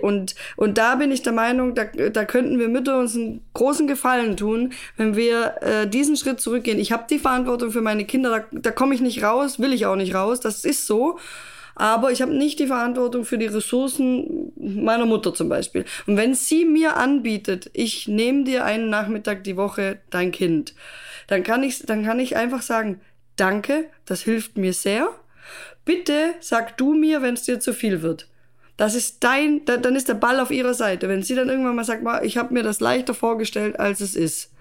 [0.00, 3.86] Und, und da bin ich der Meinung, da, da könnten wir Mütter uns einen großen
[3.86, 6.78] Gefallen tun, wenn wir äh, diesen Schritt zurückgehen.
[6.78, 9.86] Ich habe die Verantwortung für meine Kinder, da, da komme ich nicht raus, will ich
[9.86, 11.18] auch nicht raus, das ist so
[11.74, 15.84] aber ich habe nicht die Verantwortung für die Ressourcen meiner Mutter zum Beispiel.
[16.06, 20.74] Und wenn sie mir anbietet, ich nehme dir einen Nachmittag die Woche dein Kind,
[21.26, 23.00] dann kann ich, dann kann ich einfach sagen,
[23.36, 25.08] danke, das hilft mir sehr.
[25.84, 28.28] Bitte sag du mir, wenn es dir zu viel wird.
[28.76, 31.08] Das ist dein, dann ist der Ball auf ihrer Seite.
[31.08, 34.52] Wenn sie dann irgendwann mal sagt, ich habe mir das leichter vorgestellt, als es ist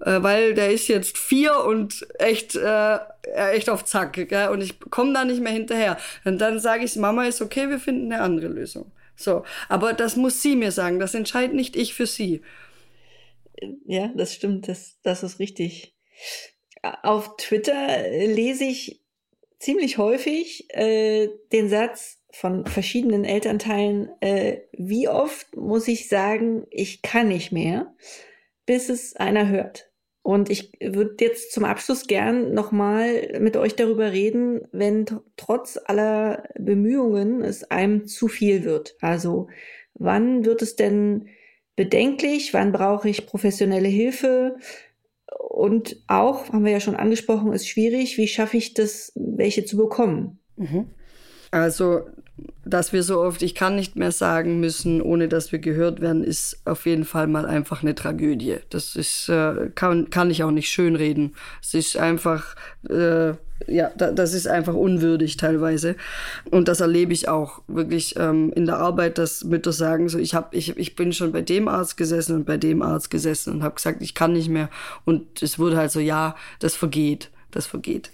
[0.00, 2.98] äh, weil der ist jetzt vier und echt, äh,
[3.52, 4.48] echt auf Zack, gell?
[4.48, 5.98] und ich komme da nicht mehr hinterher.
[6.24, 8.92] Und dann sage ich, Mama ist okay, wir finden eine andere Lösung.
[9.16, 12.42] So, aber das muss sie mir sagen, das entscheidet nicht ich für sie.
[13.86, 15.94] Ja, das stimmt, das, das ist richtig.
[17.02, 19.00] Auf Twitter lese ich
[19.58, 27.00] ziemlich häufig äh, den Satz von verschiedenen Elternteilen, äh, wie oft muss ich sagen, ich
[27.00, 27.94] kann nicht mehr
[28.66, 29.90] bis es einer hört.
[30.22, 35.04] Und ich würde jetzt zum Abschluss gern nochmal mit euch darüber reden, wenn
[35.36, 38.96] trotz aller Bemühungen es einem zu viel wird.
[39.02, 39.48] Also
[39.92, 41.28] wann wird es denn
[41.76, 42.54] bedenklich?
[42.54, 44.56] Wann brauche ich professionelle Hilfe?
[45.38, 48.16] Und auch, haben wir ja schon angesprochen, ist schwierig.
[48.16, 50.38] Wie schaffe ich das, welche zu bekommen?
[50.56, 50.86] Mhm.
[51.54, 52.06] Also
[52.64, 56.24] dass wir so oft ich kann nicht mehr sagen müssen, ohne dass wir gehört werden,
[56.24, 58.56] ist auf jeden Fall mal einfach eine Tragödie.
[58.70, 61.34] Das ist, äh, kann, kann ich auch nicht schönreden.
[61.62, 62.56] Es ist einfach,
[62.88, 63.34] äh,
[63.68, 65.96] ja, da, das ist einfach unwürdig teilweise.
[66.50, 70.34] Und das erlebe ich auch wirklich ähm, in der Arbeit, dass Mütter sagen, so ich,
[70.34, 73.62] hab, ich, ich bin schon bei dem Arzt gesessen und bei dem Arzt gesessen und
[73.62, 74.70] habe gesagt, ich kann nicht mehr.
[75.04, 78.10] Und es wurde halt so, ja, das vergeht das vergeht.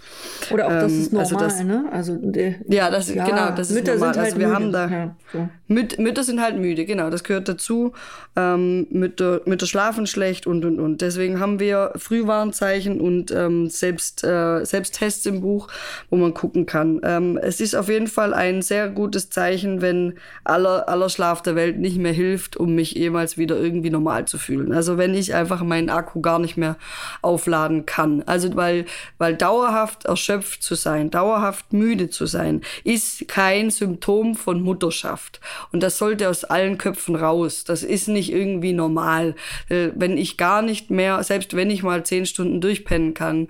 [0.51, 1.85] Oder auch das ähm, ist normal, also das, ne?
[1.93, 4.15] Also die, ja, das ja, genau, das Mütter ist normal.
[4.15, 4.55] Sind halt also wir müde.
[4.55, 5.49] haben da ja, so.
[5.69, 7.93] Müt, Mütter sind halt müde, genau, das gehört dazu.
[8.37, 11.01] Ähm, Mütter, Mütter schlafen schlecht und und und.
[11.01, 15.69] Deswegen haben wir Frühwarnzeichen und ähm, selbst äh, Selbsttests im Buch,
[16.11, 17.01] wo man gucken kann.
[17.05, 20.15] Ähm, es ist auf jeden Fall ein sehr gutes Zeichen, wenn
[20.45, 24.39] aller aller Schlaf der Welt nicht mehr hilft, um mich jemals wieder irgendwie normal zu
[24.39, 24.73] fühlen.
[24.73, 26.77] Also wenn ich einfach meinen Akku gar nicht mehr
[27.23, 28.23] aufladen kann.
[28.27, 28.87] Also weil
[29.19, 35.41] weil Weil dauerhaft erschöpft zu sein, dauerhaft müde zu sein, ist kein Symptom von Mutterschaft.
[35.71, 37.63] Und das sollte aus allen Köpfen raus.
[37.63, 39.37] Das ist nicht irgendwie normal.
[39.69, 43.47] Äh, wenn ich gar nicht mehr, selbst wenn ich mal zehn Stunden durchpennen kann,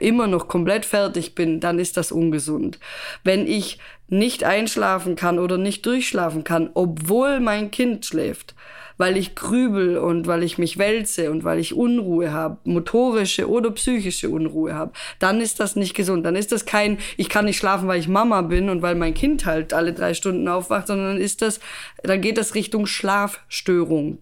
[0.00, 2.80] immer noch komplett fertig bin, dann ist das ungesund.
[3.22, 8.56] Wenn ich nicht einschlafen kann oder nicht durchschlafen kann, obwohl mein Kind schläft,
[8.96, 13.70] weil ich grübel und weil ich mich wälze und weil ich Unruhe habe, motorische oder
[13.70, 16.24] psychische Unruhe habe, dann ist das nicht gesund.
[16.26, 19.14] Dann ist das kein, ich kann nicht schlafen, weil ich Mama bin und weil mein
[19.14, 21.60] Kind halt alle drei Stunden aufwacht, sondern ist das,
[22.02, 24.18] dann geht das Richtung Schlafstörung,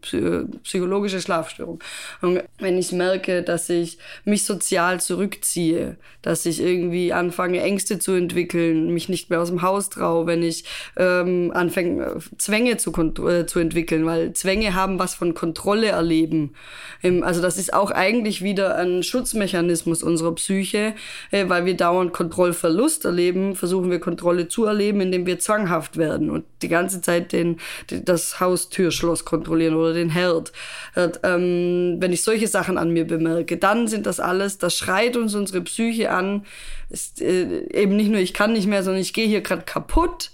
[0.63, 1.81] psychologische Schlafstörung.
[2.21, 8.13] Und wenn ich merke, dass ich mich sozial zurückziehe, dass ich irgendwie anfange, Ängste zu
[8.13, 10.65] entwickeln, mich nicht mehr aus dem Haus traue, wenn ich
[10.97, 12.93] ähm, anfange, Zwänge zu,
[13.27, 16.55] äh, zu entwickeln, weil Zwänge Zwänge haben was von Kontrolle erleben.
[17.03, 20.95] Ähm, also das ist auch eigentlich wieder ein Schutzmechanismus unserer Psyche,
[21.31, 26.31] äh, weil wir dauernd Kontrollverlust erleben, versuchen wir Kontrolle zu erleben, indem wir zwanghaft werden
[26.31, 27.57] und die ganze Zeit den,
[27.89, 30.53] das Haustürschloss kontrollieren oder den Herd.
[30.97, 35.35] Ähm, wenn ich solche Sachen an mir bemerke, dann sind das alles, das schreit uns
[35.35, 36.45] unsere Psyche an,
[36.91, 40.31] ist äh, eben nicht nur ich kann nicht mehr, sondern ich gehe hier gerade kaputt.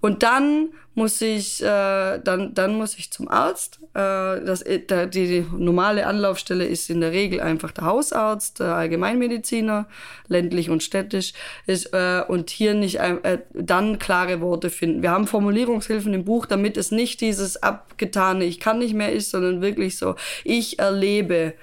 [0.00, 3.78] Und dann muss ich, äh, dann, dann muss ich zum Arzt.
[3.94, 8.60] Äh, das, äh, da, die, die normale Anlaufstelle ist in der Regel einfach der Hausarzt,
[8.60, 9.86] der Allgemeinmediziner,
[10.26, 11.32] ländlich und städtisch,
[11.66, 15.02] ist, äh, und hier nicht äh, dann klare Worte finden.
[15.02, 19.30] Wir haben Formulierungshilfen im Buch, damit es nicht dieses abgetane, ich kann nicht mehr ist,
[19.30, 21.54] sondern wirklich so, ich erlebe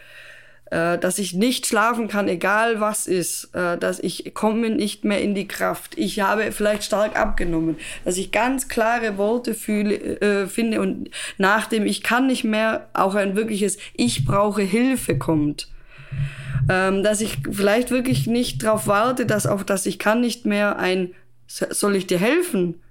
[0.76, 5.22] äh, dass ich nicht schlafen kann, egal was ist, äh, dass ich komme nicht mehr
[5.22, 10.48] in die Kraft, ich habe vielleicht stark abgenommen, dass ich ganz klare Worte fühle, äh,
[10.48, 15.70] finde und nachdem ich kann nicht mehr auch ein wirkliches Ich brauche Hilfe kommt.
[16.68, 20.78] Ähm, dass ich vielleicht wirklich nicht darauf warte, dass auch das Ich kann nicht mehr
[20.78, 21.12] ein
[21.48, 22.82] soll ich dir helfen?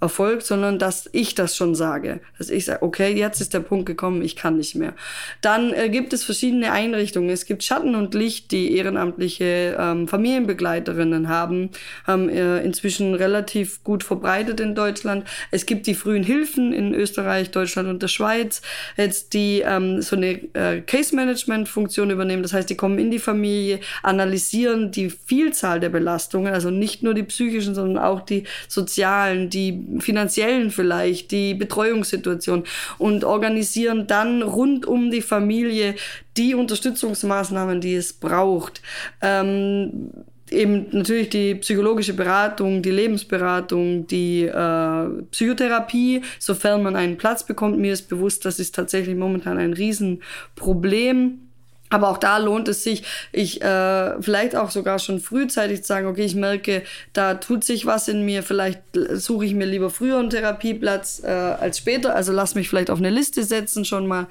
[0.00, 2.20] Erfolgt, sondern dass ich das schon sage.
[2.36, 4.94] Dass ich sage, okay, jetzt ist der Punkt gekommen, ich kann nicht mehr.
[5.40, 7.30] Dann äh, gibt es verschiedene Einrichtungen.
[7.30, 11.70] Es gibt Schatten und Licht, die ehrenamtliche ähm, Familienbegleiterinnen haben,
[12.06, 15.26] haben äh, inzwischen relativ gut verbreitet in Deutschland.
[15.50, 18.60] Es gibt die frühen Hilfen in Österreich, Deutschland und der Schweiz,
[18.98, 22.42] jetzt die ähm, so eine äh, Case-Management-Funktion übernehmen.
[22.42, 27.14] Das heißt, die kommen in die Familie, analysieren die Vielzahl der Belastungen, also nicht nur
[27.14, 32.64] die psychischen, sondern auch die sozialen, die finanziellen vielleicht, die Betreuungssituation
[32.98, 35.94] und organisieren dann rund um die Familie
[36.36, 38.82] die Unterstützungsmaßnahmen, die es braucht.
[39.22, 40.10] Ähm,
[40.50, 47.78] eben natürlich die psychologische Beratung, die Lebensberatung, die äh, Psychotherapie, sofern man einen Platz bekommt.
[47.78, 51.45] Mir ist bewusst, das ist tatsächlich momentan ein Riesenproblem
[51.90, 56.06] aber auch da lohnt es sich, ich äh, vielleicht auch sogar schon frühzeitig zu sagen,
[56.06, 56.82] okay, ich merke,
[57.12, 58.80] da tut sich was in mir, vielleicht
[59.12, 62.98] suche ich mir lieber früher einen Therapieplatz äh, als später, also lass mich vielleicht auf
[62.98, 64.26] eine Liste setzen schon mal.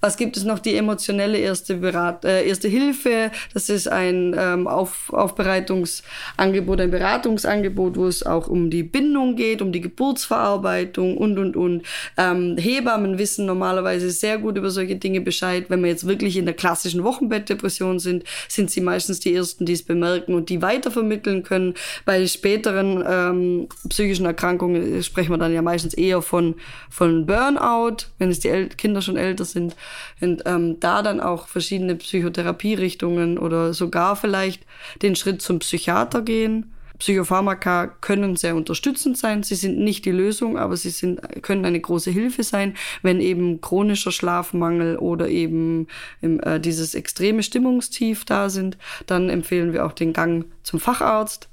[0.00, 0.58] Was gibt es noch?
[0.58, 7.96] Die emotionelle erste, Berat äh, erste Hilfe, das ist ein ähm, auf Aufbereitungsangebot, ein Beratungsangebot,
[7.96, 11.82] wo es auch um die Bindung geht, um die Geburtsverarbeitung und, und, und.
[12.16, 16.44] Ähm, Hebammen wissen normalerweise sehr gut über solche Dinge Bescheid, wenn man jetzt wirklich in
[16.44, 20.62] der klassischen klassischen Wochenbettdepressionen sind, sind sie meistens die ersten, die es bemerken und die
[20.62, 21.74] weitervermitteln können.
[22.04, 26.54] Bei späteren ähm, psychischen Erkrankungen sprechen wir dann ja meistens eher von,
[26.90, 29.76] von Burnout, wenn es die El Kinder schon älter sind.
[30.20, 34.62] Und ähm, da dann auch verschiedene Psychotherapierichtungen oder sogar vielleicht
[35.02, 39.42] den Schritt zum Psychiater gehen Psychopharmaka können sehr unterstützend sein.
[39.42, 43.60] Sie sind nicht die Lösung, aber sie sind, können eine große Hilfe sein, wenn eben
[43.60, 45.88] chronischer Schlafmangel oder eben
[46.20, 48.78] äh, dieses extreme Stimmungstief da sind.
[49.06, 51.48] Dann empfehlen wir auch den Gang zum Facharzt.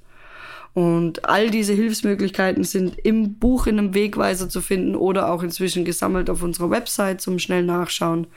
[0.74, 5.84] Und all diese Hilfsmöglichkeiten sind im Buch in einem Wegweiser zu finden oder auch inzwischen
[5.84, 8.28] gesammelt auf unserer Website zum schnell nachschauen.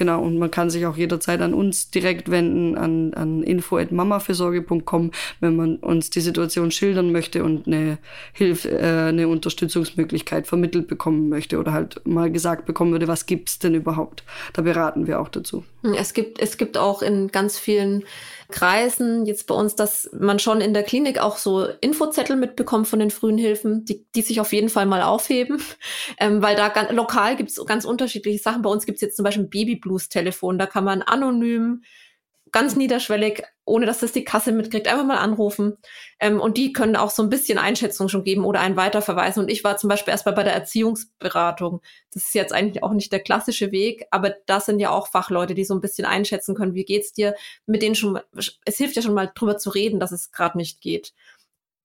[0.00, 5.56] Genau, und man kann sich auch jederzeit an uns direkt wenden, an, an info.mamafürsorge.com, wenn
[5.56, 7.98] man uns die Situation schildern möchte und eine
[8.32, 13.58] Hilfe, äh, eine Unterstützungsmöglichkeit vermittelt bekommen möchte oder halt mal gesagt bekommen würde, was gibt's
[13.58, 14.24] denn überhaupt?
[14.54, 15.64] Da beraten wir auch dazu.
[15.82, 18.04] Es gibt, es gibt auch in ganz vielen
[18.50, 22.98] Kreisen, jetzt bei uns, dass man schon in der Klinik auch so Infozettel mitbekommt von
[22.98, 25.62] den frühen Hilfen, die, die sich auf jeden Fall mal aufheben,
[26.18, 28.62] ähm, weil da ganz, lokal gibt es ganz unterschiedliche Sachen.
[28.62, 31.82] Bei uns gibt es jetzt zum Beispiel ein Baby-Blues-Telefon, da kann man anonym,
[32.52, 35.78] ganz niederschwellig ohne dass das die Kasse mitkriegt, einfach mal anrufen.
[36.18, 39.42] Ähm, und die können auch so ein bisschen Einschätzung schon geben oder einen weiterverweisen.
[39.42, 41.80] Und ich war zum Beispiel erst mal bei der Erziehungsberatung.
[42.12, 45.54] Das ist jetzt eigentlich auch nicht der klassische Weg, aber das sind ja auch Fachleute,
[45.54, 47.34] die so ein bisschen einschätzen können, wie geht's dir,
[47.66, 50.80] mit denen schon, es hilft ja schon mal drüber zu reden, dass es gerade nicht
[50.80, 51.12] geht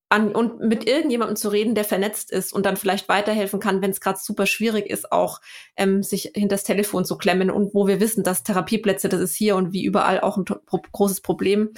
[0.10, 3.92] an, und mit irgendjemandem zu reden, der vernetzt ist und dann vielleicht weiterhelfen kann, wenn
[3.92, 5.42] es gerade super schwierig ist, auch
[5.76, 9.36] ähm, sich hinter das Telefon zu klemmen und wo wir wissen, dass Therapieplätze, das ist
[9.36, 11.72] hier und wie überall auch ein pro großes Problem,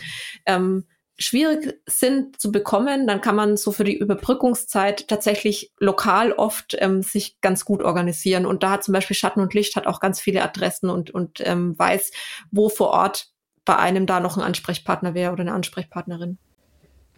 [0.45, 0.86] ähm,
[1.17, 7.01] schwierig sind zu bekommen, dann kann man so für die Überbrückungszeit tatsächlich lokal oft ähm,
[7.01, 8.45] sich ganz gut organisieren.
[8.45, 11.41] Und da hat zum Beispiel Schatten und Licht hat auch ganz viele Adressen und, und
[11.43, 12.11] ähm, weiß,
[12.51, 13.32] wo vor Ort
[13.65, 16.38] bei einem da noch ein Ansprechpartner wäre oder eine Ansprechpartnerin.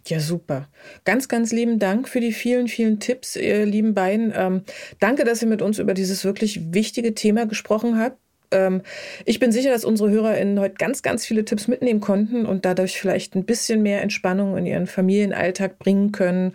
[0.06, 0.68] Ja, super.
[1.04, 4.32] Ganz, ganz lieben Dank für die vielen, vielen Tipps, ihr lieben beiden.
[4.34, 4.62] Ähm,
[4.98, 8.18] danke, dass ihr mit uns über dieses wirklich wichtige Thema gesprochen habt.
[8.50, 8.82] Ähm,
[9.24, 12.98] ich bin sicher, dass unsere HörerInnen heute ganz, ganz viele Tipps mitnehmen konnten und dadurch
[12.98, 16.54] vielleicht ein bisschen mehr Entspannung in ihren Familienalltag bringen können.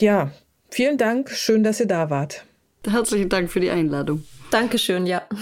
[0.00, 0.32] Ja,
[0.70, 1.30] vielen Dank.
[1.30, 2.44] Schön, dass ihr da wart.
[2.86, 4.24] Herzlichen Dank für die Einladung.
[4.52, 5.22] Dankeschön, ja.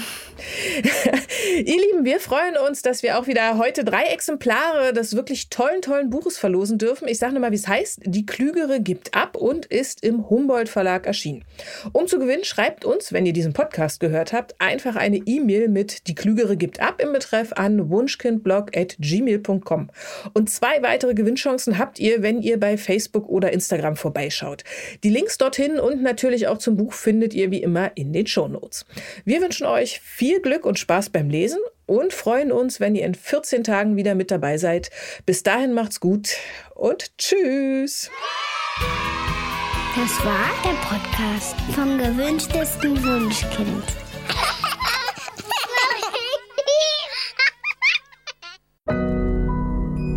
[1.57, 5.83] Ihr Lieben, wir freuen uns, dass wir auch wieder heute drei Exemplare des wirklich tollen,
[5.83, 7.09] tollen Buches verlosen dürfen.
[7.09, 8.03] Ich sage nochmal, wie es heißt.
[8.05, 11.45] Die Klügere gibt ab und ist im Humboldt Verlag erschienen.
[11.93, 16.07] Um zu gewinnen, schreibt uns, wenn ihr diesen Podcast gehört habt, einfach eine E-Mail mit
[16.07, 19.91] Die Klügere gibt ab im Betreff an wunschkindblog.gmail.com.
[20.35, 24.63] Und zwei weitere Gewinnchancen habt ihr, wenn ihr bei Facebook oder Instagram vorbeischaut.
[25.03, 28.87] Die Links dorthin und natürlich auch zum Buch findet ihr wie immer in den Shownotes.
[29.25, 33.15] Wir wünschen euch viel Glück und Spaß beim Lesen und freuen uns, wenn ihr in
[33.15, 34.91] 14 Tagen wieder mit dabei seid.
[35.27, 36.37] Bis dahin macht's gut
[36.75, 38.11] und tschüss.
[39.97, 43.85] Das war der Podcast vom gewünschtesten Wunschkind.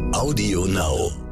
[0.14, 1.23] Audio Now.